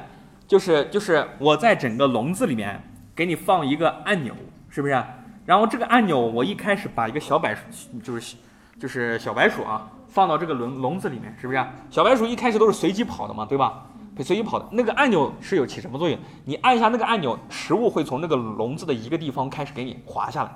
[0.52, 2.84] 就是就是我在整个笼子里面
[3.16, 4.34] 给你放一个按钮，
[4.70, 5.02] 是不是？
[5.46, 8.36] 然后这个按钮我一开始把一个小白鼠，就是
[8.78, 11.66] 就是小白鼠啊，放到这个笼笼子里面，是不是？
[11.90, 13.86] 小白鼠一开始都是随机跑的嘛，对吧？
[14.20, 16.20] 随机跑的那个按钮是有起什么作用？
[16.44, 20.52] 你按一下那个按钮，食物会从那个笼子的一个地方开始给你滑下来，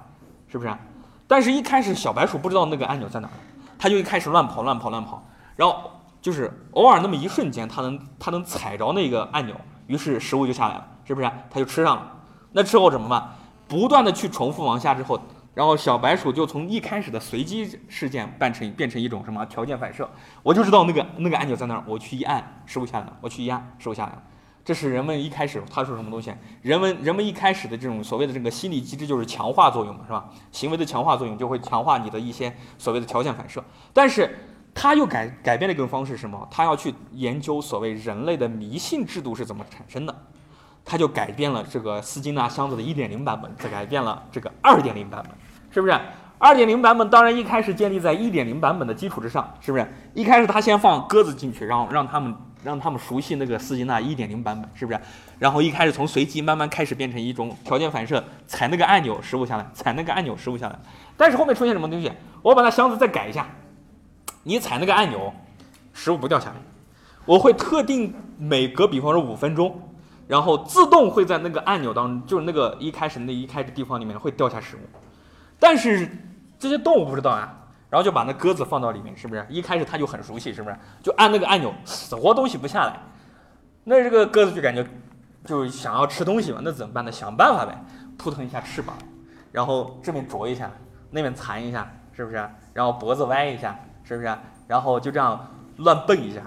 [0.49, 0.75] 是不是？
[1.25, 3.31] 但是，一开始小白鼠不知道那个按钮在哪儿，
[3.79, 5.25] 它就一开始乱跑，乱跑，乱跑。
[5.55, 5.89] 然后
[6.21, 9.55] 就是偶尔那么一瞬间，它能它能踩着那个按钮，
[9.87, 11.31] 于是食物就下来了，是不是？
[11.49, 12.11] 它就吃上了。
[12.51, 13.29] 那之后怎么办？
[13.67, 15.19] 不断的去重复往下之后。
[15.53, 20.09] 然后小白鼠就从一开始的随机事件变成变成一种什么条件反射，
[20.43, 24.21] 我就知道那个那个按钮在那儿，我去一按，食物下来了，我去一按，食物下来了。
[24.65, 26.33] 这是人们一开始他说什么东西？
[26.61, 30.25] 人们人们一开始的这种所谓的这个心理机制就是强化作用嘛，是吧？
[30.51, 33.63] 行为的强化作用就会强化你的一些所谓的条件反射。
[33.93, 34.37] 但是
[34.75, 36.47] 他又改改变了一种方式，什么？
[36.51, 40.13] 他要去研究所谓人类的迷信制度是怎么产生的。
[40.83, 45.35] 他就改变了这个斯金纳箱子的一点零版本，再改变了这个二点零版本，
[45.71, 45.99] 是不是？
[46.37, 49.87] 二点零版本当然一开始建立在一点零版本的基础之上，是不是？
[50.13, 54.99] 一开始他先放鸽子进去，然后让他们让他们熟悉那个斯金纳一点零版本，是不是？
[55.39, 60.77] 然后一开始从随机慢慢开始变成一种条件反射，踩那个按钮食物下来，踩那个按钮食物下来。
[61.17, 62.11] 但是后面出现什么东西？
[62.43, 63.47] 我把那箱子再改一下，
[64.47, 65.33] 你踩那个按钮，
[65.91, 66.55] 食物不掉下来，
[67.25, 69.81] 我会特定每隔比方说五分钟。
[70.27, 74.79] 然后自动会在那个按钮当中，就是那个一开始那一开始地方里面会掉下食物，
[75.59, 76.09] 但是
[76.57, 77.55] 这些动物不知道啊，
[77.91, 79.45] 然后就把那鸽子放到里面，是不是？
[79.49, 80.75] 一开始它就很熟悉，是不是？
[81.03, 82.99] 就按那个按钮，死活东西不下来，
[83.83, 84.83] 那这个鸽子就感觉
[85.45, 87.11] 就想要吃东西嘛，那怎么办呢？
[87.11, 87.79] 想办法呗，
[88.17, 88.97] 扑腾一下翅膀，
[89.51, 90.71] 然后这边啄一下，
[91.11, 92.49] 那边弹一下，是不是？
[92.73, 94.37] 然后脖子歪一下，是不是？
[94.67, 95.45] 然后就这样
[95.77, 96.41] 乱蹦一下，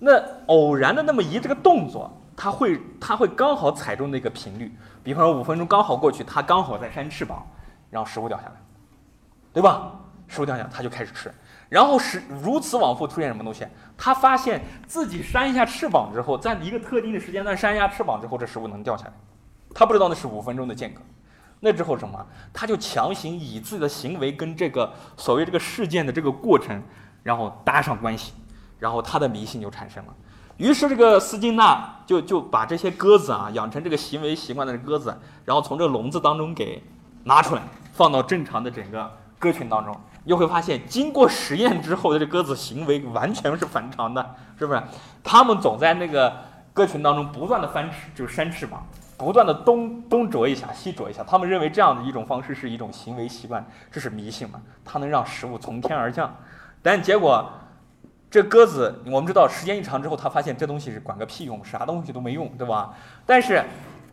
[0.00, 0.12] 那
[0.46, 2.10] 偶然的那么一这个动作。
[2.36, 7.46] 它会，它会刚好踩中那个频率，比方说五分钟刚好过去，它刚好在扇翅膀，
[7.90, 8.52] 然后食物掉下来，
[9.52, 9.92] 对吧？
[10.26, 11.32] 食物掉下来，它就开始吃，
[11.68, 13.64] 然后是如此往复，出现什么东西？
[13.96, 19.12] 它发现自己扇一下翅膀之后，在一个特定的时间段扇一下翅膀之后，这食物能掉下来，
[19.72, 21.00] 它不知道那是五分钟的间隔，
[21.60, 22.26] 那之后什么？
[22.52, 26.82] 它就强行以自己的行为跟这个所谓这个事件的这个过程，
[27.24, 28.32] 然后搭上关系，
[28.78, 30.14] 然后他的迷信就产生了。
[30.56, 35.12] 于是这个斯金纳就就把这些鸽子啊养成这个行为习惯的鸽子，
[35.44, 36.80] 然后从这笼子当中给
[37.24, 39.92] 拿出来，放到正常的整个鸽群当中，
[40.26, 44.80] 又会发现，经过实验之后的，这鸽子行为完全是反常的，是不是？
[45.24, 46.32] 它们总在那个
[46.72, 48.86] 鸽群当中不断的翻翅，就是扇翅膀，
[49.18, 51.24] 不断的东东啄一下，西啄一下。
[51.24, 54.60] 他们认为这样的一种方式是一种行为习惯，这是迷信嘛？
[54.84, 56.32] 它能让食物从天而降，
[56.84, 57.50] 但结果。
[58.30, 62.92] 这鸽子，我们知道，时间一长之后，他发现这东西是管个屁用，啥东西都没用，对吧？
[63.24, 63.62] 但是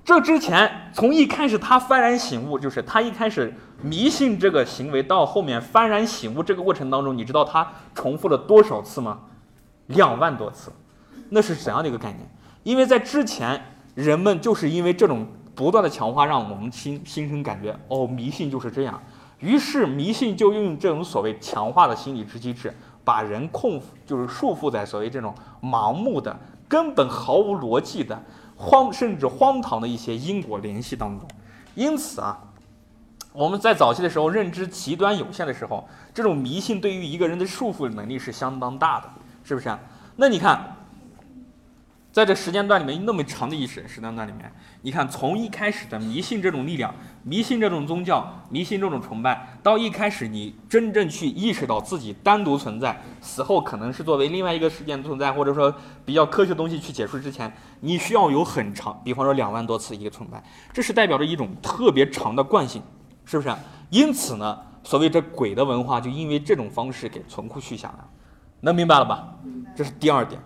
[0.05, 9.21] 这之前，从一开始他幡然醒悟，就是他一开始迷信这个行为，到后面幡然醒悟这个过程当中，你知道他重复了多少次吗？
[9.87, 10.71] 两万多次，
[11.29, 12.19] 那是怎样的一个概念？
[12.61, 13.59] 因为在之前，
[13.95, 19.01] 人们就是因为这种不断的强化，让我们心心生感觉，哦，迷信就是这样，
[19.41, 22.73] 于是迷信就用这种所谓强化的心理之机制。
[23.03, 28.21] 把人控就是束缚在所谓这种盲目的、根本毫无逻辑的
[28.55, 31.27] 荒甚至荒唐的一些因果联系当中。
[31.73, 32.37] 因此啊，
[33.33, 39.09] 我们在早期的时候认知极端有限的时候，这种迷信对于一个人的束缚能力是相当大的，
[39.43, 39.79] 是不是啊？
[40.17, 40.75] 那你看，
[42.11, 46.93] 在这时间段里面那么长的一时时间段里面，你看从一开始的迷信这种力量、
[47.23, 60.43] 迷信这种宗教、迷信这种崇拜，到一开始你真正去意识到自己单独存在，死后可能是作为另外一个事件存在，或者说比较科学东西去解释之前，你需要有很长，比方说两万多次一个崇拜，
[60.73, 62.83] 这是代表着一种特别长的惯性，
[63.23, 63.55] 是不是？
[63.89, 68.03] 因此呢，所谓这鬼的文化就因为这种方式给存库续下来，
[68.59, 69.33] 能明白了吧？
[69.73, 70.41] 这是第二点。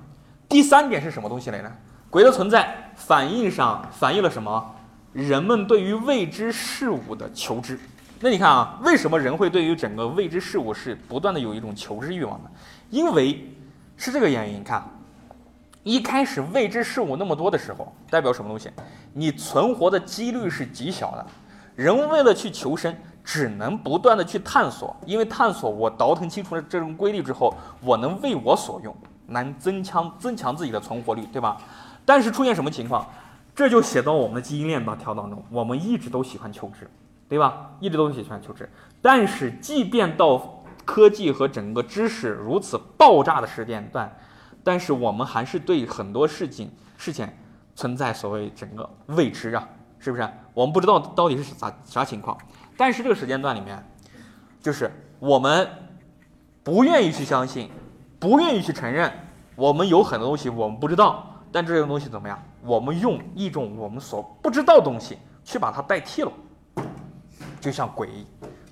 [0.48, 1.72] 第三点是什么东西来呢？
[2.10, 4.74] 鬼的存在反映上反映了什么？
[5.12, 7.80] 人们对于未知事物的求知。
[8.20, 12.50] 那你看啊，为什么人会对于整个未知事物是不断的有一种求知欲望呢？
[12.90, 13.54] 因为
[13.98, 14.60] 是这个原因。
[14.60, 14.84] 你看，
[15.84, 18.70] 一开始未知事物那么多的时候，代表什么东西？
[19.14, 21.26] 你存活的几率是极小的。
[21.76, 28.96] 人为了去求生，只能不断的去探索，因为探索我倒腾清楚了这种规律之后，我能为我所用。
[29.28, 31.58] 难增强增强自己的存活率，对吧？
[32.06, 33.08] 但是出现什么情况？
[33.56, 35.44] 这就写到我们的基因链条当中。
[35.50, 36.90] 我们一直都喜欢求知，
[37.30, 37.72] 对吧？
[37.80, 38.70] 一直都喜欢求知。
[39.02, 44.14] 但是，即便到科技和整个知识如此爆炸的时间段，
[44.64, 47.28] 但是我们还是对很多事情事情
[47.76, 49.68] 存在所谓整个未知啊，
[50.00, 50.30] 是不是？
[50.54, 52.38] 我们不知道到底是啥啥情况。
[52.76, 53.82] 但是这个时间段里面，
[54.62, 55.68] 就是我们
[56.62, 57.72] 不愿意去相信。
[58.26, 59.12] 不愿意去承认，
[59.56, 62.44] 我们有很多东西我们不知道，但这种东西怎么样？
[62.64, 66.32] 我们用一种我们所不知道的东西去把它代替了，
[67.62, 68.10] 就像鬼，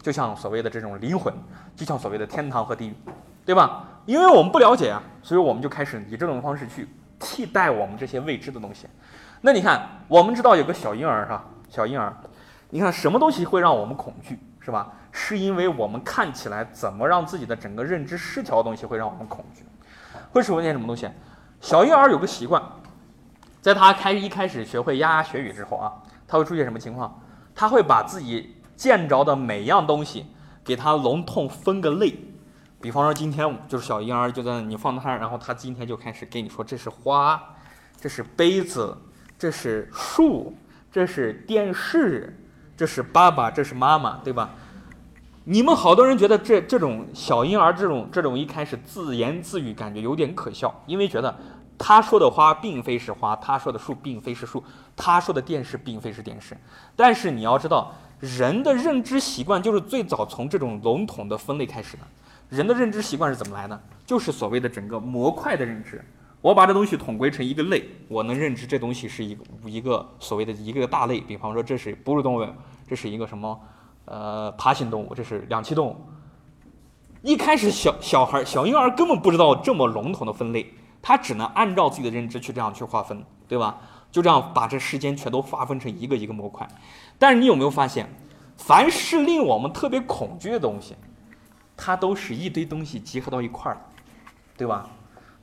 [0.01, 1.31] 就像所谓的这种灵魂，
[1.75, 2.95] 就像所谓的天堂和地狱，
[3.45, 3.85] 对吧？
[4.07, 6.89] 因为我们不了解啊，所以我们就开始以这种方式去
[7.19, 8.87] 替代我们这些未知的东西。
[9.39, 11.45] 那你看，我们知道有个小婴儿是吧？
[11.69, 12.11] 小婴儿，
[12.71, 14.39] 你看什么东西会让我们恐惧？
[14.63, 14.93] 是吧？
[15.11, 19.63] 是因为我们看起来怎么让自己的整个认知失调的东西会让我们恐惧，
[20.31, 21.09] 会出现什么东西？
[21.59, 22.63] 小婴儿有个习惯，
[23.61, 25.91] 在他开一开始学会牙牙学语之后啊，
[26.27, 27.21] 他会出现什么情况？
[27.53, 30.25] 他会把自己见着的每样东西
[30.63, 32.17] 给他笼统分个类。
[32.81, 37.41] 比方说今天就是小婴儿就在你放他，然后他今天就开始给你说这是花，
[37.99, 38.97] 这是杯子，
[39.37, 40.57] 这是树，
[40.91, 42.39] 这是电视。
[42.75, 44.49] 这是爸爸，这是妈妈，对吧？
[45.45, 51.35] 你们好多人觉得这这种小婴儿这种这种一开始自言自语，感觉有点可笑，因为觉得
[51.77, 54.63] 他说的花并非是花，他说的树并非是树，
[54.95, 56.55] 他说的电视并非是电视。
[56.95, 62.03] 但是你要知道，人的认知习惯就是最早从这种笼统的分类开始的。
[62.49, 63.77] 人的认知习惯是怎么来的？
[64.05, 66.03] 就是所谓的整个模块的认知。
[66.43, 71.21] 我把这东西统归成一个类，我能认知这东西是一个一个所谓的一个大类。
[71.21, 72.45] 比方说，这是哺乳动物，
[72.85, 73.57] 这是一个什么
[74.03, 75.95] 呃爬行动物，这是两栖动物。
[77.21, 83.77] 一开始小小孩小婴儿根本不知道这么笼统的分类，他只能按照自己的认知去这样去划分，对吧？
[84.11, 86.67] 就这样把这世间全都划分成一个一个模块。
[87.17, 88.13] 但是你有没有发现，
[88.57, 90.93] 凡是令我们特别恐惧的东西，
[91.77, 93.81] 它都是一堆东西集合到一块儿
[94.57, 94.89] 对吧？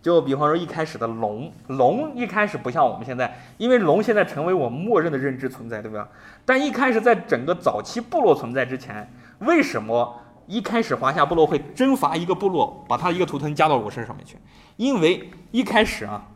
[0.03, 6.09] 就比方说一开始的龙，龙一开始不像我们现在，因为龙现在成为我们默认的认知存在，对吧？
[6.47, 9.07] 但一开始在整个早期部落存在之前，
[9.41, 14.39] 为什么一开始华夏部落会征伐一个部落，把他一个图腾加到我身上面去？
[14.77, 16.27] 因为一开始啊，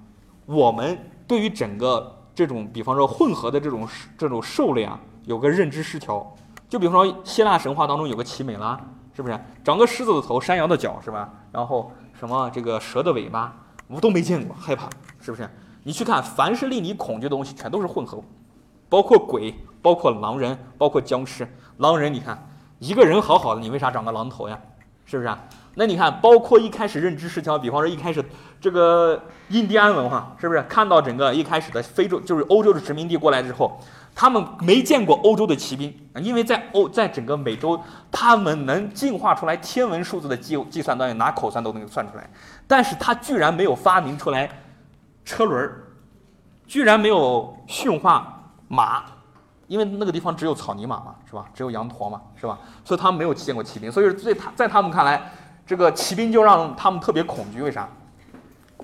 [0.45, 6.37] 我们对于整个这种，比方说混合的这种这种兽类啊，有个认知失调。
[6.69, 8.79] 就比方说希腊神话当中有个奇美拉，
[9.17, 9.41] 是不是？
[9.65, 11.33] 长个狮子的头，山羊的脚，是吧？
[11.51, 11.91] 然后。
[12.25, 13.55] 什么这个蛇的尾巴，
[13.87, 14.89] 我都没见过，害怕
[15.21, 15.47] 是不是？
[15.83, 18.25] 你去看，凡是令你恐惧的东西，全都是混合物，
[18.89, 21.47] 包括鬼，包括狼人，包括僵尸。
[21.77, 24.59] 狼人，你看一个人好好的，你为啥长个狼头呀？
[25.05, 25.31] 是不是？
[25.75, 28.25] 那你看，包括一开始认知失调，比方说一开始
[28.59, 30.63] 这个印第安文化，是不是？
[30.63, 33.79] 看到整个一开始的非洲，就是欧洲的殖民地过来之后。
[34.15, 37.79] 他们没见过欧洲的骑兵，因为在欧，在整个美洲，
[38.13, 42.31] 他们能进化出来天文数字的计计算单位，拿口算都能算出来，
[42.69, 44.49] 但是他居然没有发明出来
[45.25, 45.69] 车轮，
[46.65, 49.03] 居然没有驯化马，
[49.67, 51.47] 因为那个地方只有草泥马嘛，是吧？
[51.53, 52.57] 只有羊驼嘛，是吧？
[52.85, 55.21] 所以他们没有见过骑兵，所以在他在他们看来，
[55.67, 57.89] 这个骑兵就让他们特别恐惧，为啥？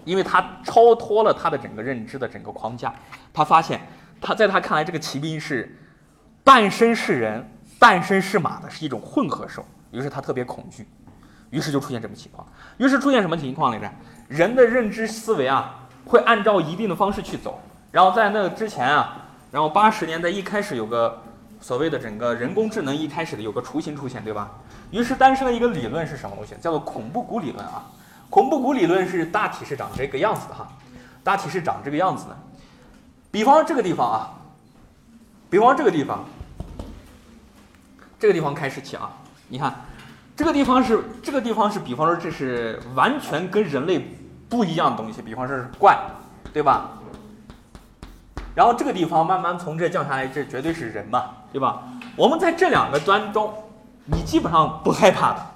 [0.05, 2.93] 因为他超脱了他的整个认知的整个框架，
[3.33, 3.81] 他发现。
[4.21, 5.77] 他在他看来，这个骑兵是
[6.45, 7.49] 半身是人、
[7.79, 9.65] 半身是马的，是一种混合兽。
[9.91, 10.87] 于是他特别恐惧，
[11.51, 12.47] 于是就出现这种情况。
[12.77, 13.91] 于是出现什么情况来着？
[14.29, 17.61] 人的认知思维啊，会按照一定的方式去走。
[17.91, 21.21] 然后在那之前啊，然后八十年代一开始有个
[21.61, 24.51] 所谓的整个人工智能一开始的有个雏形出现，对吧？
[24.93, 26.55] 于是诞生了一个理论是什么东西？
[26.61, 27.85] 叫做恐怖谷理论啊。
[28.29, 30.69] 恐怖谷理论是大体是长这个样子的哈。
[31.25, 32.37] 大体是长这个样子的。
[33.31, 34.31] 比方这个地方啊，
[35.49, 36.25] 比方这个地方，
[38.19, 39.11] 这个地方开始起啊，
[39.49, 39.73] 你看，
[40.37, 44.17] 这个地方是这个地方是，比方说这是完全跟人类
[44.49, 45.97] 不一样的东西，比方说是怪，
[46.53, 46.99] 对吧？
[48.53, 51.85] 然后这个地方慢慢从这降下来，这绝对是人嘛，对吧？
[52.17, 53.55] 我们在这两个端中，
[54.07, 55.47] 你基本上不害怕的，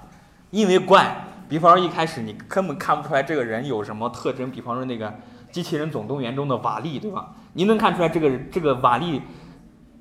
[0.51, 5.13] 因为怪，比方说一开始你根本看不出来这个人有什么特征，比方说那个。
[5.51, 7.29] 机器人总动员中的瓦力，对吧？
[7.55, 9.21] 你能看出来这个这个瓦力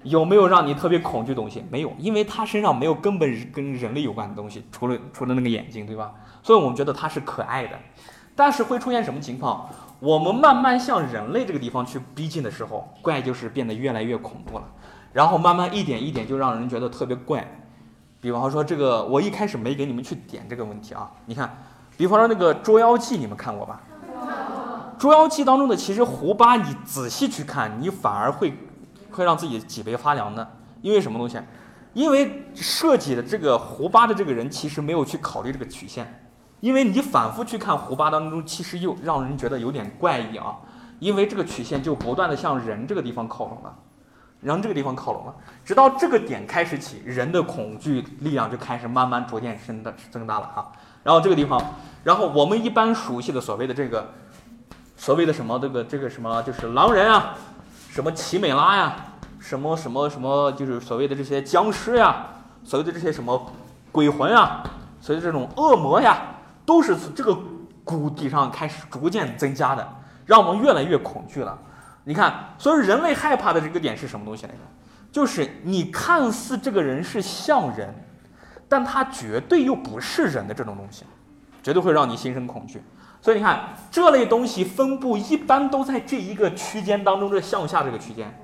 [0.03, 1.65] 有没有让你特别恐惧的东西？
[1.71, 6.13] 没有，因为他身上没有根本跟人类有关的东西，除了除了那个眼睛，对吧？
[6.43, 7.79] 所以我们觉得他是可爱的。
[8.37, 9.71] 但是会出现什么情况？
[10.01, 14.65] 我们慢慢向人类这个地方去逼近的时候，怪就是变得越来越恐怖了。
[15.13, 17.47] 然后慢慢一点一点就让人觉得特别怪。
[18.21, 21.09] 比方说这个，我一开始没给你们去点这个问题啊。
[21.27, 21.57] 你看，
[21.97, 23.81] 比方说那个《捉妖记》，你们看过吧？
[24.99, 28.55] 捉妖记当中的其实胡巴，你仔细去看，你反而会
[29.11, 30.49] 会让自己脊背发凉的。
[30.83, 31.39] 因为什么东西？
[31.93, 36.23] 因为设计的这个胡巴的这个人其实没有去考虑这个曲线。
[36.61, 40.57] 因为你反复去看胡巴当中，其实又让人觉得有点怪异啊。
[40.99, 43.75] 因为这个曲线就不断的向人这个地方靠拢了，
[44.41, 45.35] 然后这个地方靠拢了，
[45.65, 50.73] 直到这个点开始起，人的恐惧力量就开始慢慢逐渐增大增大了哈。
[51.03, 51.63] 然后这个地方，
[52.03, 54.13] 然后我们一般熟悉的所谓的这个。
[55.05, 57.35] 所谓的什么这个这个什么就是狼人啊，
[57.91, 58.97] 什么奇美拉呀，
[59.39, 62.25] 什么什么什么就是所谓的这些僵尸呀，
[62.65, 63.53] 所谓的这些什么
[63.93, 64.65] 鬼魂啊，
[65.03, 66.23] 所谓这种恶魔呀，
[66.65, 67.37] 都是从这个
[67.85, 69.87] 谷底上开始逐渐增加的，
[70.25, 71.59] 让我们越来越恐惧了。
[72.05, 74.59] 你看，所以人类害怕的这个点是什么东西来着？
[75.13, 77.95] 就是你看似这个人是像人，
[78.71, 81.05] 但他绝对又不是人的这种东西，
[81.63, 82.83] 绝对会让你心生恐惧。
[83.25, 88.39] 所以你看，这类东西分布一般都在这一个区间当中，这向下这个区间，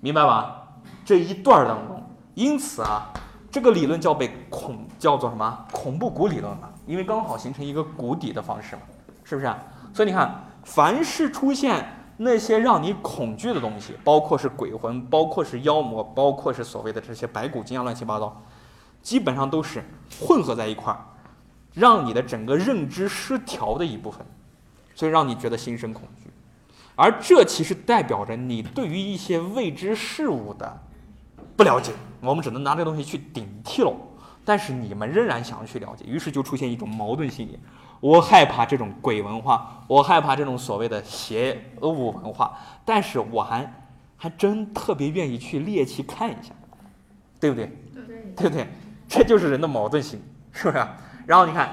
[0.00, 0.68] 明白吧？
[1.02, 3.06] 这一段当中，因此啊，
[3.50, 6.68] 这个理论叫被恐叫做什么恐怖谷理论嘛？
[6.84, 8.82] 因为刚好形成一个谷底的方式嘛，
[9.24, 9.50] 是不是？
[9.94, 18.42] 所以你看，凡是出现那些让你恐惧的东西，包括是鬼魂，包括是妖魔，包括是所谓的这些白骨精啊，乱七八糟，
[19.00, 19.82] 基本上都是
[20.20, 21.00] 混合在一块儿。
[21.78, 24.26] 让你的整个认知失调的一部分，
[24.94, 26.30] 所以让你觉得心生恐惧，
[26.96, 30.80] 而这其实代表着你对于一些未知事物的
[31.56, 31.92] 不了解。
[32.20, 33.94] 我们只能拿这个东西去顶替了。
[34.44, 37.58] 但是你们仍然想要去了解，于是就出现一种矛盾心理：
[38.00, 43.70] 我害怕这种鬼文化，我害怕这种所谓的邪恶文化，但是我还
[44.16, 46.54] 还真特别愿意去猎奇看一下，
[47.38, 47.66] 对不对？
[47.94, 48.04] 对
[48.34, 48.66] 对不对？
[49.06, 50.18] 这就是人的矛盾心，
[50.50, 50.86] 是不是？
[51.28, 51.68] 然后你看，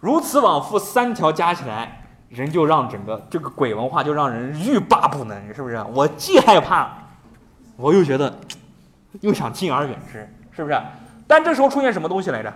[0.00, 5.84] 如此往复三条加起来，人就让整个这个鬼文化就让人欲罢不能，是不是？
[5.92, 6.90] 我既害怕，
[7.76, 8.34] 我又觉得
[9.20, 10.82] 又想敬而远之，是不是？
[11.26, 12.50] 但这时候出现什么东西来着？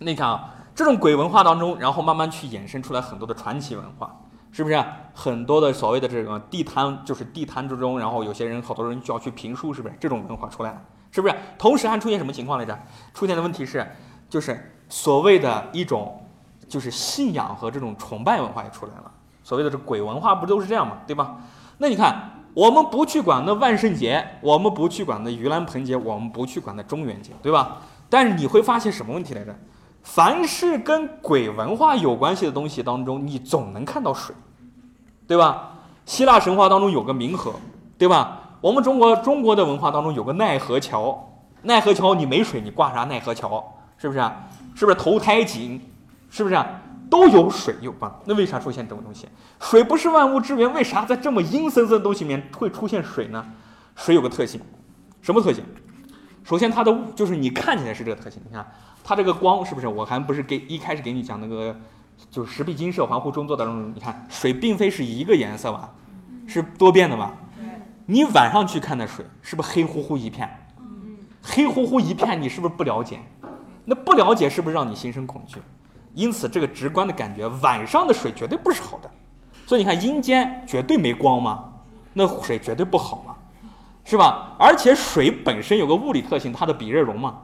[0.00, 4.12] 你看啊，这种鬼文化当中，然后慢慢去衍生出来很多的传奇文化，
[4.50, 4.84] 是不是？
[5.14, 9.94] 很多的所谓的这个地摊，就是地摊之中，然后有些人好多人就要去评书，是不是？
[10.00, 11.34] 这种文化出来了，是不是？
[11.56, 12.76] 同时还出现什么情况来着？
[13.14, 13.86] 出现的问题是，
[14.28, 14.68] 就是。
[14.92, 16.22] 所谓的一种
[16.68, 19.10] 就是信仰和这种崇拜文化也出来了。
[19.42, 20.98] 所谓的这鬼文化不都是这样吗？
[21.06, 21.36] 对吧？
[21.78, 27.78] 那你看，我们不去管那万圣节，我们不去管那盂兰盆节，我们不去管那中元节，对吧？
[28.10, 29.56] 但是你会发现什么问题来着？
[30.02, 34.34] 凡是跟鬼文化有关系的东西当中，你总能看到水，
[35.26, 35.70] 对吧？
[36.04, 37.54] 希腊神话当中有个冥河，
[37.96, 38.40] 对吧？
[38.60, 41.26] 我们中国中国的文化当中有个奈何桥，
[41.62, 43.64] 奈何桥你没水，你挂啥奈何桥？
[43.96, 44.36] 是不是啊？
[44.74, 45.80] 是不是投胎井？
[46.30, 46.56] 是不是
[47.10, 48.10] 都有水有关？
[48.24, 49.28] 那为啥出现这种东西？
[49.60, 53.44] 水不是万物之源，为啥在这么阴森森的东西里面会出现水呢？
[53.94, 54.60] 水有个特性，
[55.20, 55.62] 什么特性？
[56.42, 58.40] 首先它的就是你看起来是这个特性。
[58.48, 58.66] 你看
[59.04, 59.86] 它这个光是不是？
[59.86, 61.76] 我还不是给一开始给你讲那个，
[62.30, 63.92] 就是石壁金色环湖中做的那种。
[63.94, 65.90] 你看水并非是一个颜色吧？
[66.46, 67.34] 是多变的吧？
[68.06, 70.48] 你晚上去看那水，是不是黑乎乎一片？
[71.42, 73.20] 黑乎乎一片，你是不是不了解？
[73.84, 75.60] 那不了解是不是让你心生恐惧？
[76.14, 79.10] 因此，这个直观的感觉，晚上的水绝对不是好的。
[79.66, 81.72] 所以你看，阴间绝对没光嘛，
[82.12, 83.34] 那水绝对不好嘛，
[84.04, 84.54] 是吧？
[84.58, 87.38] 而且水本身有个物理特性，它的比热容嘛，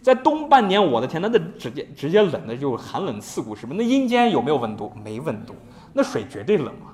[0.00, 3.78] 在冬半年，我的天，那那直接直接冷的就寒冷刺骨，是不是？
[3.78, 4.90] 那阴间有没有温度？
[5.04, 5.54] 没温度，
[5.92, 6.92] 那水绝对冷嘛，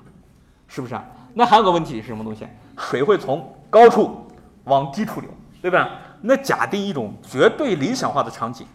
[0.67, 1.05] 是不是啊？
[1.33, 2.45] 那还有个问题是什么东西？
[2.77, 4.27] 水会从高处
[4.65, 5.29] 往低处流，
[5.61, 5.89] 对吧？
[6.21, 8.67] 那假定一种绝对理想化的场景。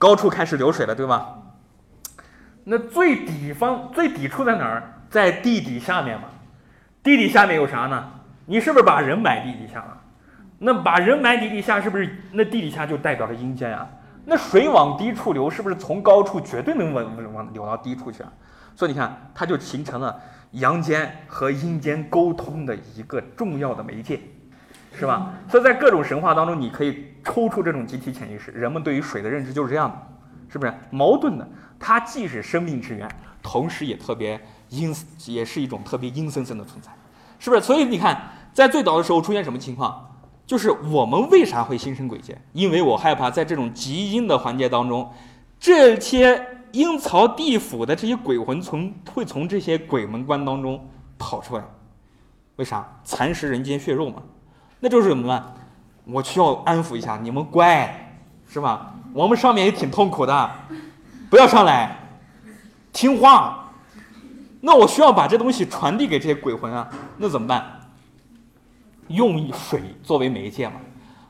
[0.00, 1.26] 高处开始流水了，对吗？
[2.64, 4.94] 那最底方、最底处在哪儿？
[5.10, 6.28] 在地底下面嘛。
[7.02, 8.10] 地底下面有啥呢？
[8.46, 9.98] 你是不是把人埋地底下了？
[10.58, 13.86] 那把人埋地底下，是不是那地底下就代表着阴间啊？
[14.24, 18.32] 那水往低处流，是不是从高处绝对能往往流到低处去啊？
[18.74, 20.18] 所以你看，它就形成了
[20.52, 24.18] 阳间和阴间沟通的一个重要的媒介，
[24.92, 25.32] 是吧？
[25.48, 29.96] 所以在各种神话当中，你可以抽出这种集体潜意识，人们对于水的认知就是这样的，
[30.48, 31.48] 是不是矛盾的？
[31.78, 33.08] 它既是生命之源，
[33.42, 34.38] 同时也特别
[34.68, 34.94] 阴，
[35.26, 36.90] 也是一种特别阴森森的存在，
[37.38, 37.62] 是不是？
[37.62, 40.06] 所以你看，在最早的时候出现什么情况？
[40.44, 42.36] 就是我们为啥会心生鬼节？
[42.52, 45.10] 因为我害怕在这种极阴的环节当中，
[45.58, 50.86] 这些阴曹地府的这些鬼魂从会从这些鬼门关当中
[51.16, 51.64] 跑出来，
[52.56, 52.86] 为啥？
[53.04, 54.22] 蚕食人间血肉嘛。
[54.80, 55.54] 那就是怎么办？
[56.06, 58.18] 我需要安抚一下你们，乖，
[58.48, 58.94] 是吧？
[59.12, 60.50] 我们上面也挺痛苦的，
[61.28, 61.96] 不要上来，
[62.92, 63.70] 听话。
[64.62, 67.80] 那我需要把这东西传递给这些鬼魂啊，那怎么办？
[69.08, 70.74] 用水作为媒介嘛，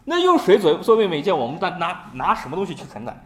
[0.05, 3.23] 那用水作作为媒介，我们拿拿拿什么东西去承载？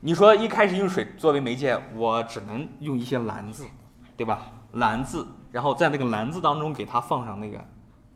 [0.00, 3.64] 你说一开始用水作为媒介，我只能用一些篮子，
[4.16, 4.46] 对吧？
[4.72, 7.58] 篮子，然后在那个篮子当中给它放上那个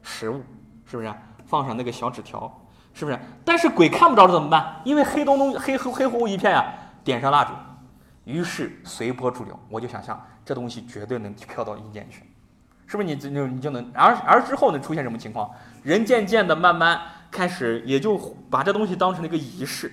[0.02, 0.42] 食物，
[0.84, 1.12] 是不是？
[1.52, 2.50] 放上那个小纸条，
[2.94, 3.18] 是不是？
[3.44, 4.80] 但是鬼看不着了怎么办？
[4.84, 6.64] 因为黑洞洞黑黑黑乎乎一片呀，
[7.04, 7.52] 点上蜡烛，
[8.24, 9.54] 于是随波逐流。
[9.68, 12.22] 我就想象这东西绝对能飘到阴间去。
[12.86, 13.86] 是不是你就你就能？
[13.92, 15.50] 而而之后呢，出现什么情况？
[15.82, 16.98] 人渐渐的慢慢
[17.30, 18.16] 开始，也就
[18.48, 19.92] 把这东西当成了一个仪式，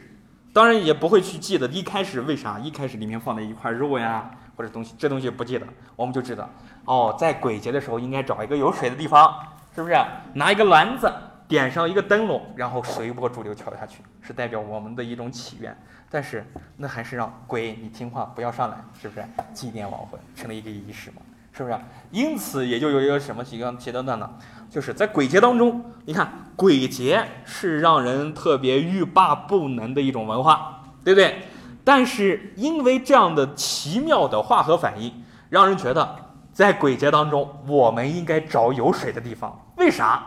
[0.53, 6.49] 当然也不会去记得一开始为啥，一开始里面放的一块肉呀，或者东西，这东西不记得，我们就知道，
[6.85, 9.33] 哦，在鬼节的时候应该找一个有水的地方，
[9.75, 9.95] 是不是？
[10.33, 11.11] 拿一个篮子，
[11.49, 15.75] 点上一个灯笼，然后随波逐流跳下去，是代表我们的一种祈愿。
[16.11, 16.45] 但是
[16.77, 19.25] 那还是让鬼你听话，不要上来，是不是？
[19.51, 21.17] 祭奠亡魂成了一个仪式嘛。
[21.51, 21.75] 是不是？
[22.11, 24.29] 因此也就有一个什么几个阶段呢？
[24.69, 31.41] 就是在鬼节当中，你看鬼节是让人特别欲罢不能的一种文化，对不对？
[31.83, 35.11] 但是因为这样的奇妙的化合反应，
[35.49, 36.15] 让人觉得
[36.53, 39.59] 在鬼节当中，我们应该找有水的地方。
[39.77, 40.23] 为啥？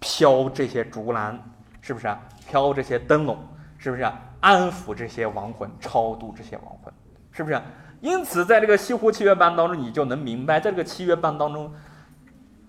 [0.00, 1.38] 飘这些竹篮，
[1.80, 2.12] 是不是？
[2.48, 3.38] 飘这些灯笼，
[3.78, 4.10] 是不是？
[4.40, 6.92] 安抚这些亡魂，超度这些亡魂，
[7.30, 7.60] 是不是？
[8.00, 11.70] 因此，在这个西湖七月半当中，你就能明白，在这个七月半当中，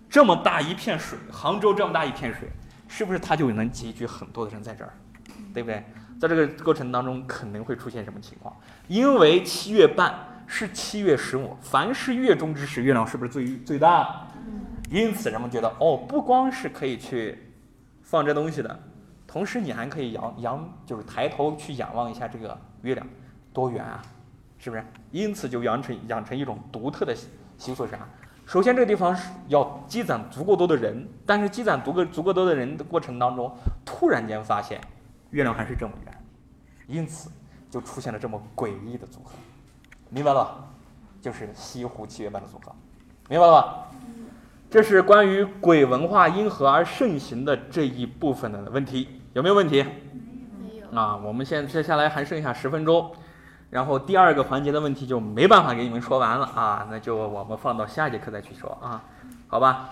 [0.10, 2.50] 这么大一片水，杭州这么大一片水，
[2.90, 4.92] 是不是它就能集聚很多的人在这儿，
[5.54, 5.84] 对不对？
[6.20, 8.54] 在这个过程当中，可能会出现什么情况？
[8.90, 10.14] 因为七月半
[10.46, 14.28] 是七月十五，凡是月中之时，月亮是不是最最大？
[14.92, 17.54] 因此，人们觉得，哦，不光是可以去
[18.04, 18.78] 放这东西的，
[19.26, 23.08] 同时你还可以仰仰，就是抬头去仰望一下这个月亮，
[23.54, 24.02] 多圆啊？
[24.60, 24.84] 是不是？
[25.12, 27.16] 因此就养成养成一种独特的
[27.58, 28.00] 习俗是啥？
[28.46, 33.50] 首先这个地方是要积攒足够多的人，但是积攒足够足够多的人的过程当中，
[33.86, 34.82] 突然间发现
[35.30, 36.24] 月亮还是这么圆，
[36.88, 37.32] 因此
[37.70, 39.32] 就出现了这么诡异的组合，
[40.10, 40.68] 明白了吧？
[41.22, 42.76] 就是西湖七月半的组合，
[43.30, 43.88] 明白了吧？
[44.72, 49.84] 这是关于鬼文化因何而盛行的这一部分的问题，有没有问题？
[49.84, 50.98] 没有。
[50.98, 53.12] 啊，我们现接下来还剩下十分钟。
[53.70, 59.04] 然后第二个环节的问题就没办法给你们说完了啊，那就我们放到下节课再去说啊，
[59.50, 59.90] 好吧？